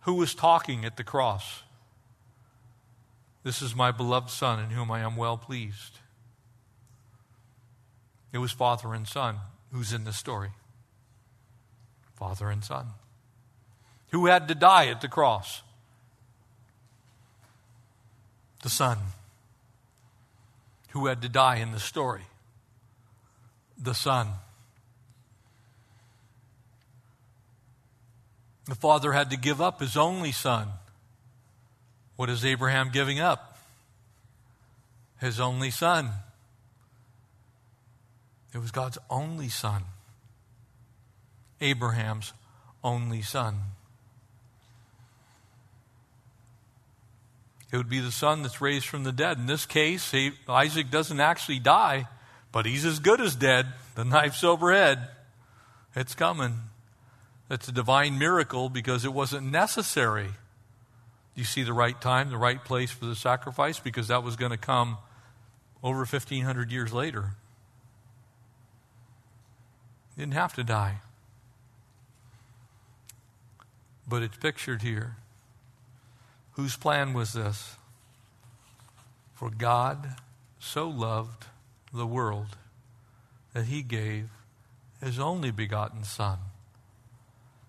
Who 0.00 0.14
was 0.14 0.34
talking 0.34 0.84
at 0.84 0.96
the 0.96 1.04
cross? 1.04 1.62
This 3.42 3.62
is 3.62 3.74
my 3.74 3.90
beloved 3.90 4.30
Son 4.30 4.60
in 4.60 4.70
whom 4.70 4.90
I 4.90 5.00
am 5.00 5.16
well 5.16 5.38
pleased. 5.38 5.98
It 8.32 8.38
was 8.38 8.52
Father 8.52 8.94
and 8.94 9.06
Son 9.06 9.36
who's 9.72 9.92
in 9.92 10.04
the 10.04 10.12
story. 10.12 10.50
Father 12.14 12.50
and 12.50 12.62
Son. 12.62 12.88
Who 14.10 14.26
had 14.26 14.46
to 14.48 14.54
die 14.54 14.88
at 14.88 15.00
the 15.00 15.08
cross? 15.08 15.62
The 18.62 18.70
Son. 18.70 18.98
Who 20.90 21.06
had 21.06 21.22
to 21.22 21.28
die 21.28 21.56
in 21.56 21.72
the 21.72 21.80
story? 21.80 22.22
The 23.82 23.94
Son. 23.94 24.28
The 28.66 28.76
Father 28.76 29.12
had 29.12 29.30
to 29.30 29.36
give 29.36 29.60
up 29.60 29.80
his 29.80 29.96
only 29.96 30.32
Son. 30.32 30.68
What 32.16 32.30
is 32.30 32.44
Abraham 32.44 32.90
giving 32.92 33.18
up? 33.18 33.58
His 35.20 35.40
only 35.40 35.70
Son. 35.70 36.10
It 38.54 38.58
was 38.58 38.70
God's 38.70 38.98
only 39.10 39.48
Son. 39.48 39.82
Abraham's 41.60 42.32
only 42.84 43.22
Son. 43.22 43.56
It 47.72 47.78
would 47.78 47.88
be 47.88 48.00
the 48.00 48.12
son 48.12 48.42
that's 48.42 48.60
raised 48.60 48.86
from 48.86 49.02
the 49.02 49.12
dead. 49.12 49.38
In 49.38 49.46
this 49.46 49.64
case, 49.64 50.14
Isaac 50.46 50.90
doesn't 50.90 51.20
actually 51.20 51.58
die. 51.58 52.06
But 52.52 52.66
he's 52.66 52.84
as 52.84 52.98
good 52.98 53.20
as 53.20 53.34
dead. 53.34 53.66
The 53.94 54.04
knife's 54.04 54.42
overhead. 54.42 55.08
It's 55.94 56.14
coming. 56.14 56.54
It's 57.50 57.68
a 57.68 57.72
divine 57.72 58.18
miracle 58.18 58.68
because 58.68 59.04
it 59.04 59.12
wasn't 59.12 59.50
necessary. 59.50 60.30
You 61.34 61.44
see 61.44 61.62
the 61.62 61.72
right 61.72 62.00
time, 62.00 62.30
the 62.30 62.38
right 62.38 62.62
place 62.62 62.90
for 62.90 63.06
the 63.06 63.14
sacrifice 63.14 63.78
because 63.78 64.08
that 64.08 64.22
was 64.22 64.36
going 64.36 64.52
to 64.52 64.58
come 64.58 64.98
over 65.82 65.98
1,500 65.98 66.70
years 66.70 66.92
later. 66.92 67.32
He 70.14 70.22
didn't 70.22 70.34
have 70.34 70.54
to 70.54 70.64
die. 70.64 71.00
But 74.08 74.22
it's 74.22 74.36
pictured 74.36 74.82
here. 74.82 75.16
Whose 76.52 76.76
plan 76.76 77.12
was 77.12 77.32
this? 77.32 77.76
For 79.34 79.50
God 79.50 80.16
so 80.58 80.88
loved 80.88 81.46
the 81.92 82.06
world 82.06 82.56
that 83.52 83.64
he 83.66 83.82
gave 83.82 84.28
his 85.02 85.18
only 85.18 85.50
begotten 85.50 86.04
Son, 86.04 86.38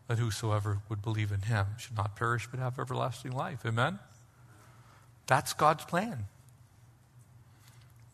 that 0.07 0.19
whosoever 0.19 0.79
would 0.89 1.01
believe 1.01 1.31
in 1.31 1.41
him 1.41 1.65
should 1.77 1.95
not 1.95 2.15
perish 2.15 2.47
but 2.49 2.59
have 2.59 2.77
everlasting 2.79 3.31
life. 3.31 3.65
Amen? 3.65 3.99
That's 5.27 5.53
God's 5.53 5.85
plan. 5.85 6.25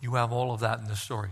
You 0.02 0.16
have 0.16 0.32
all 0.32 0.54
of 0.54 0.62
that 0.62 0.80
in 0.80 0.88
this 0.88 1.02
story. 1.02 1.32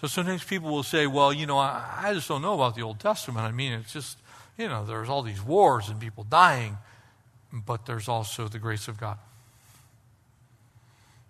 So 0.00 0.06
sometimes 0.06 0.42
people 0.42 0.70
will 0.70 0.82
say, 0.82 1.06
well, 1.06 1.32
you 1.32 1.44
know, 1.44 1.58
I, 1.58 1.84
I 2.04 2.14
just 2.14 2.26
don't 2.26 2.40
know 2.40 2.54
about 2.54 2.74
the 2.74 2.82
Old 2.82 2.98
Testament. 2.98 3.44
I 3.44 3.52
mean, 3.52 3.72
it's 3.72 3.92
just, 3.92 4.16
you 4.56 4.66
know, 4.66 4.86
there's 4.86 5.10
all 5.10 5.22
these 5.22 5.42
wars 5.42 5.90
and 5.90 6.00
people 6.00 6.24
dying, 6.24 6.78
but 7.52 7.84
there's 7.84 8.08
also 8.08 8.48
the 8.48 8.58
grace 8.58 8.88
of 8.88 8.98
God. 8.98 9.18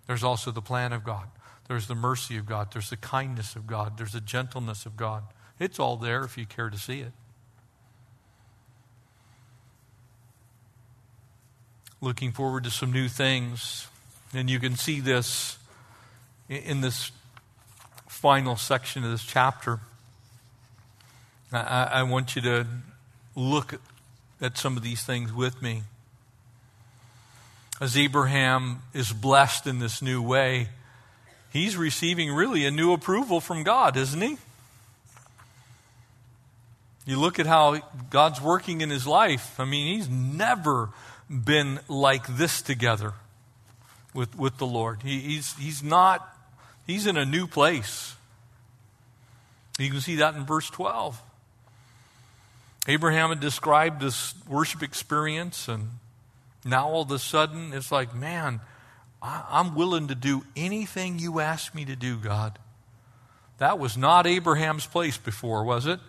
There's 0.07 0.23
also 0.23 0.53
the 0.53 0.62
plan 0.62 0.93
of 0.93 1.03
God. 1.03 1.27
There's 1.71 1.87
the 1.87 1.95
mercy 1.95 2.37
of 2.37 2.47
God. 2.47 2.73
There's 2.73 2.91
the 2.91 2.97
kindness 2.97 3.55
of 3.55 3.68
God. 3.68 3.97
There's 3.97 4.11
the 4.11 4.21
gentleness 4.21 4.87
of 4.87 4.97
God. 4.97 5.23
It's 5.61 5.79
all 5.79 5.97
there 5.97 6.25
if 6.25 6.37
you 6.37 6.45
care 6.45 6.68
to 6.68 6.77
see 6.77 6.99
it. 6.99 7.12
Looking 12.01 12.33
forward 12.33 12.64
to 12.64 12.73
some 12.73 12.93
new 12.93 13.07
things. 13.07 13.87
And 14.35 14.51
you 14.51 14.59
can 14.59 14.75
see 14.75 14.99
this 14.99 15.59
in 16.49 16.81
this 16.81 17.12
final 18.09 18.57
section 18.57 19.05
of 19.05 19.12
this 19.12 19.23
chapter. 19.23 19.79
I, 21.53 21.85
I 21.85 22.03
want 22.03 22.35
you 22.35 22.43
to 22.43 22.66
look 23.37 23.81
at 24.41 24.59
some 24.59 24.77
of 24.77 24.83
these 24.83 25.05
things 25.05 25.33
with 25.33 25.62
me. 25.62 25.85
As 27.81 27.97
Abraham 27.97 28.83
is 28.93 29.12
blessed 29.12 29.68
in 29.68 29.79
this 29.79 30.03
new 30.03 30.21
way, 30.21 30.71
he's 31.53 31.76
receiving 31.76 32.32
really 32.32 32.64
a 32.66 32.70
new 32.70 32.92
approval 32.92 33.40
from 33.40 33.62
God, 33.62 33.96
isn't 33.96 34.20
he? 34.20 34.38
You 37.07 37.18
look 37.18 37.38
at 37.38 37.46
how 37.46 37.80
God's 38.11 38.40
working 38.40 38.82
in 38.82 38.90
his 38.90 39.07
life. 39.07 39.59
I 39.59 39.64
mean, 39.64 39.96
he's 39.96 40.09
never 40.09 40.90
been 41.28 41.80
like 41.88 42.26
this 42.26 42.62
together 42.62 43.14
with, 44.14 44.36
with 44.36 44.59
the 44.59 44.66
Lord. 44.66 45.03
He, 45.03 45.20
he's, 45.20 45.55
he's 45.57 45.82
not, 45.82 46.26
he's 46.86 47.07
in 47.07 47.16
a 47.16 47.24
new 47.24 47.46
place. 47.46 48.14
You 49.78 49.90
can 49.90 50.01
see 50.01 50.16
that 50.16 50.34
in 50.34 50.44
verse 50.44 50.68
12. 50.70 51.20
Abraham 52.86 53.30
had 53.30 53.40
described 53.40 54.01
this 54.01 54.34
worship 54.48 54.82
experience, 54.82 55.68
and 55.68 55.88
now 56.64 56.88
all 56.88 57.03
of 57.03 57.11
a 57.11 57.18
sudden 57.18 57.72
it's 57.72 57.92
like, 57.92 58.14
man, 58.14 58.61
I'm 59.23 59.75
willing 59.75 60.09
to 60.09 60.14
do 60.14 60.45
anything 60.57 61.18
you 61.18 61.41
ask 61.41 61.75
me 61.75 61.85
to 61.85 61.97
do, 61.97 62.16
God. 62.16 62.59
That 63.59 63.79
was 63.79 63.97
not 63.97 64.27
Abraham's 64.27 64.87
place 64.87 65.18
before, 65.18 65.64
was 65.64 65.87
it? 65.87 66.01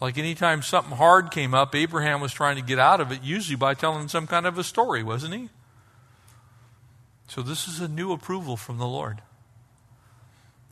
Like 0.00 0.18
anytime 0.18 0.62
something 0.62 0.96
hard 0.96 1.30
came 1.30 1.54
up, 1.54 1.74
Abraham 1.74 2.20
was 2.20 2.32
trying 2.32 2.56
to 2.56 2.62
get 2.62 2.78
out 2.78 3.00
of 3.00 3.10
it, 3.10 3.22
usually 3.22 3.56
by 3.56 3.74
telling 3.74 4.08
some 4.08 4.26
kind 4.26 4.46
of 4.46 4.58
a 4.58 4.64
story, 4.64 5.02
wasn't 5.02 5.34
he? 5.34 5.48
So 7.28 7.42
this 7.42 7.66
is 7.66 7.80
a 7.80 7.88
new 7.88 8.12
approval 8.12 8.56
from 8.56 8.78
the 8.78 8.86
Lord. 8.86 9.22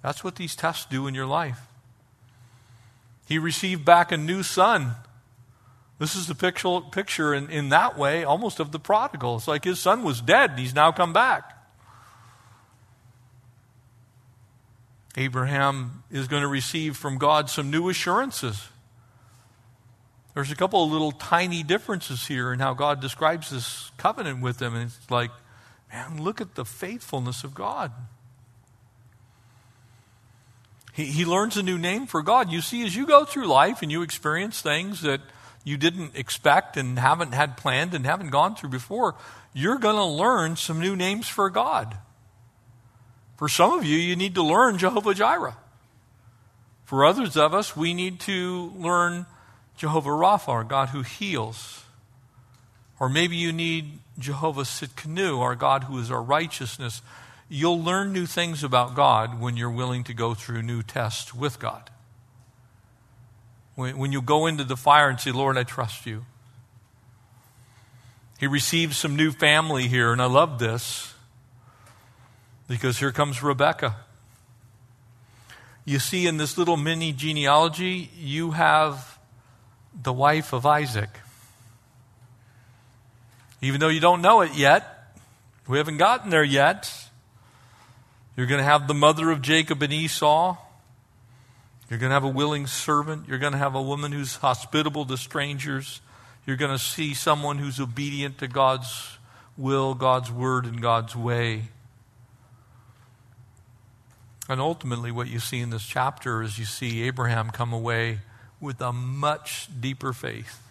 That's 0.02 0.22
what 0.22 0.36
these 0.36 0.54
tests 0.54 0.84
do 0.84 1.06
in 1.06 1.14
your 1.14 1.26
life. 1.26 1.66
He 3.26 3.38
received 3.38 3.84
back 3.84 4.12
a 4.12 4.16
new 4.16 4.42
son 4.42 4.94
this 5.98 6.16
is 6.16 6.26
the 6.26 6.34
picture, 6.34 6.80
picture 6.90 7.34
in, 7.34 7.50
in 7.50 7.68
that 7.68 7.96
way 7.96 8.24
almost 8.24 8.60
of 8.60 8.72
the 8.72 8.80
prodigal. 8.80 9.36
It's 9.36 9.48
like 9.48 9.64
his 9.64 9.78
son 9.78 10.02
was 10.02 10.20
dead 10.20 10.50
and 10.50 10.58
he's 10.58 10.74
now 10.74 10.90
come 10.92 11.12
back. 11.12 11.50
Abraham 15.16 16.02
is 16.10 16.26
going 16.26 16.42
to 16.42 16.48
receive 16.48 16.96
from 16.96 17.18
God 17.18 17.48
some 17.48 17.70
new 17.70 17.88
assurances. 17.88 18.68
There's 20.34 20.50
a 20.50 20.56
couple 20.56 20.82
of 20.82 20.90
little 20.90 21.12
tiny 21.12 21.62
differences 21.62 22.26
here 22.26 22.52
in 22.52 22.58
how 22.58 22.74
God 22.74 23.00
describes 23.00 23.50
this 23.50 23.92
covenant 23.96 24.42
with 24.42 24.58
them. 24.58 24.74
And 24.74 24.86
it's 24.86 25.10
like, 25.10 25.30
man, 25.92 26.20
look 26.20 26.40
at 26.40 26.56
the 26.56 26.64
faithfulness 26.64 27.44
of 27.44 27.54
God. 27.54 27.92
He, 30.92 31.04
he 31.04 31.24
learns 31.24 31.56
a 31.56 31.62
new 31.62 31.78
name 31.78 32.06
for 32.06 32.20
God. 32.20 32.50
You 32.50 32.60
see, 32.60 32.84
as 32.84 32.96
you 32.96 33.06
go 33.06 33.24
through 33.24 33.46
life 33.46 33.82
and 33.82 33.92
you 33.92 34.02
experience 34.02 34.60
things 34.60 35.02
that 35.02 35.20
you 35.64 35.78
didn't 35.78 36.14
expect 36.14 36.76
and 36.76 36.98
haven't 36.98 37.32
had 37.32 37.56
planned 37.56 37.94
and 37.94 38.04
haven't 38.04 38.30
gone 38.30 38.54
through 38.54 38.68
before, 38.68 39.14
you're 39.54 39.78
going 39.78 39.96
to 39.96 40.04
learn 40.04 40.56
some 40.56 40.78
new 40.78 40.94
names 40.94 41.26
for 41.26 41.48
God. 41.48 41.96
For 43.36 43.48
some 43.48 43.72
of 43.72 43.84
you, 43.84 43.96
you 43.96 44.14
need 44.14 44.34
to 44.34 44.42
learn 44.42 44.78
Jehovah 44.78 45.14
Jireh. 45.14 45.56
For 46.84 47.04
others 47.04 47.36
of 47.36 47.54
us, 47.54 47.74
we 47.74 47.94
need 47.94 48.20
to 48.20 48.72
learn 48.76 49.26
Jehovah 49.76 50.10
Rapha, 50.10 50.48
our 50.48 50.64
God 50.64 50.90
who 50.90 51.02
heals. 51.02 51.84
Or 53.00 53.08
maybe 53.08 53.36
you 53.36 53.52
need 53.52 53.98
Jehovah 54.18 54.62
Tsidkenu, 54.62 55.40
our 55.40 55.56
God 55.56 55.84
who 55.84 55.98
is 55.98 56.10
our 56.10 56.22
righteousness. 56.22 57.02
You'll 57.48 57.82
learn 57.82 58.12
new 58.12 58.26
things 58.26 58.62
about 58.62 58.94
God 58.94 59.40
when 59.40 59.56
you're 59.56 59.70
willing 59.70 60.04
to 60.04 60.14
go 60.14 60.34
through 60.34 60.62
new 60.62 60.82
tests 60.82 61.34
with 61.34 61.58
God. 61.58 61.90
When, 63.74 63.98
when 63.98 64.12
you 64.12 64.22
go 64.22 64.46
into 64.46 64.64
the 64.64 64.76
fire 64.76 65.08
and 65.08 65.18
say, 65.20 65.32
Lord, 65.32 65.58
I 65.58 65.64
trust 65.64 66.06
you. 66.06 66.24
He 68.38 68.46
receives 68.46 68.96
some 68.96 69.16
new 69.16 69.30
family 69.30 69.88
here, 69.88 70.12
and 70.12 70.20
I 70.20 70.26
love 70.26 70.58
this 70.58 71.14
because 72.68 72.98
here 72.98 73.12
comes 73.12 73.42
Rebecca. 73.42 73.96
You 75.84 75.98
see, 75.98 76.26
in 76.26 76.36
this 76.36 76.56
little 76.56 76.76
mini 76.76 77.12
genealogy, 77.12 78.10
you 78.16 78.52
have 78.52 79.18
the 80.02 80.12
wife 80.12 80.52
of 80.52 80.66
Isaac. 80.66 81.10
Even 83.60 83.80
though 83.80 83.88
you 83.88 84.00
don't 84.00 84.20
know 84.20 84.40
it 84.40 84.54
yet, 84.54 85.12
we 85.68 85.78
haven't 85.78 85.98
gotten 85.98 86.30
there 86.30 86.44
yet. 86.44 86.90
You're 88.36 88.46
going 88.46 88.58
to 88.58 88.64
have 88.64 88.88
the 88.88 88.94
mother 88.94 89.30
of 89.30 89.40
Jacob 89.40 89.82
and 89.82 89.92
Esau. 89.92 90.56
You're 91.90 91.98
going 91.98 92.10
to 92.10 92.14
have 92.14 92.24
a 92.24 92.28
willing 92.28 92.66
servant. 92.66 93.28
You're 93.28 93.38
going 93.38 93.52
to 93.52 93.58
have 93.58 93.74
a 93.74 93.82
woman 93.82 94.12
who's 94.12 94.36
hospitable 94.36 95.04
to 95.06 95.16
strangers. 95.16 96.00
You're 96.46 96.56
going 96.56 96.72
to 96.72 96.78
see 96.78 97.14
someone 97.14 97.58
who's 97.58 97.78
obedient 97.78 98.38
to 98.38 98.48
God's 98.48 99.18
will, 99.56 99.94
God's 99.94 100.30
word, 100.30 100.64
and 100.64 100.80
God's 100.80 101.14
way. 101.14 101.64
And 104.48 104.60
ultimately, 104.60 105.10
what 105.10 105.28
you 105.28 105.38
see 105.40 105.60
in 105.60 105.70
this 105.70 105.84
chapter 105.84 106.42
is 106.42 106.58
you 106.58 106.64
see 106.64 107.02
Abraham 107.02 107.50
come 107.50 107.72
away 107.72 108.20
with 108.60 108.80
a 108.80 108.92
much 108.92 109.68
deeper 109.80 110.12
faith 110.12 110.62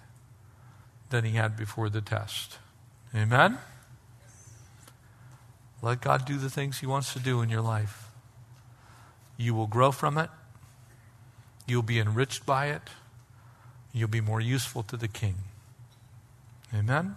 than 1.09 1.24
he 1.24 1.32
had 1.32 1.55
before 1.57 1.89
the 1.89 2.01
test. 2.01 2.57
Amen? 3.16 3.57
Let 5.82 6.01
God 6.01 6.26
do 6.26 6.38
the 6.38 6.49
things 6.49 6.80
he 6.80 6.88
wants 6.88 7.14
to 7.14 7.20
do 7.20 7.41
in 7.41 7.49
your 7.49 7.61
life. 7.61 8.09
You 9.38 9.53
will 9.53 9.68
grow 9.68 9.91
from 9.91 10.18
it. 10.18 10.30
You'll 11.66 11.82
be 11.82 11.99
enriched 11.99 12.45
by 12.45 12.68
it. 12.68 12.82
You'll 13.93 14.09
be 14.09 14.22
more 14.22 14.41
useful 14.41 14.84
to 14.84 14.97
the 14.97 15.07
king. 15.07 15.36
Amen. 16.74 17.16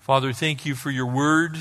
Father, 0.00 0.32
thank 0.32 0.66
you 0.66 0.74
for 0.74 0.90
your 0.90 1.06
word. 1.06 1.58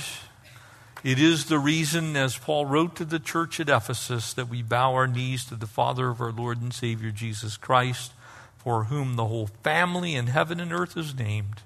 It 1.03 1.20
is 1.20 1.45
the 1.45 1.59
reason, 1.59 2.16
as 2.16 2.38
Paul 2.38 2.66
wrote 2.66 2.95
to 2.95 3.05
the 3.05 3.20
church 3.20 3.59
at 3.59 3.70
Ephesus, 3.70 4.34
that 4.34 4.49
we 4.49 4.62
bow 4.62 4.93
our 4.93 5.07
knees 5.07 5.43
to 5.45 5.55
the 5.55 5.68
Father 5.68 6.09
of 6.09 6.22
our 6.22 6.32
Lord 6.32 6.62
and 6.62 6.74
Savior 6.74 7.12
Jesus 7.12 7.57
Christ, 7.57 8.14
for 8.57 8.86
whom 8.86 9.16
the 9.16 9.26
whole 9.26 9.47
family 9.64 10.16
in 10.16 10.28
heaven 10.28 10.59
and 10.59 10.72
earth 10.72 10.95
is 10.95 11.16
named, 11.16 11.62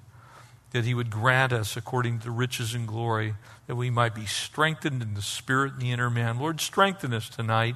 that 0.72 0.86
he 0.86 0.94
would 0.94 1.10
grant 1.10 1.54
us, 1.54 1.78
according 1.78 2.20
to 2.20 2.26
the 2.26 2.32
riches 2.32 2.74
and 2.74 2.88
glory, 2.88 3.36
that 3.68 3.76
we 3.76 3.90
might 3.90 4.16
be 4.16 4.26
strengthened 4.26 5.02
in 5.02 5.14
the 5.14 5.22
spirit 5.22 5.74
and 5.74 5.82
the 5.82 5.92
inner 5.92 6.10
man. 6.10 6.40
Lord, 6.40 6.60
strengthen 6.60 7.14
us 7.14 7.30
tonight 7.30 7.76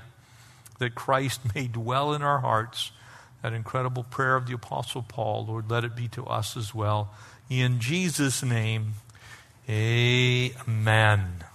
that 0.80 0.96
Christ 0.96 1.54
may 1.56 1.68
dwell 1.68 2.14
in 2.14 2.22
our 2.22 2.40
hearts. 2.40 2.92
That 3.42 3.54
incredible 3.54 4.04
prayer 4.04 4.36
of 4.36 4.48
the 4.48 4.54
Apostle 4.54 5.02
Paul, 5.02 5.46
Lord, 5.46 5.70
let 5.72 5.86
it 5.86 5.96
be 5.96 6.10
to 6.10 6.26
us 6.26 6.58
as 6.58 6.76
well. 6.76 7.14
In 7.50 7.80
Jesus' 7.80 8.44
name, 8.44 8.96
amen. 9.70 11.46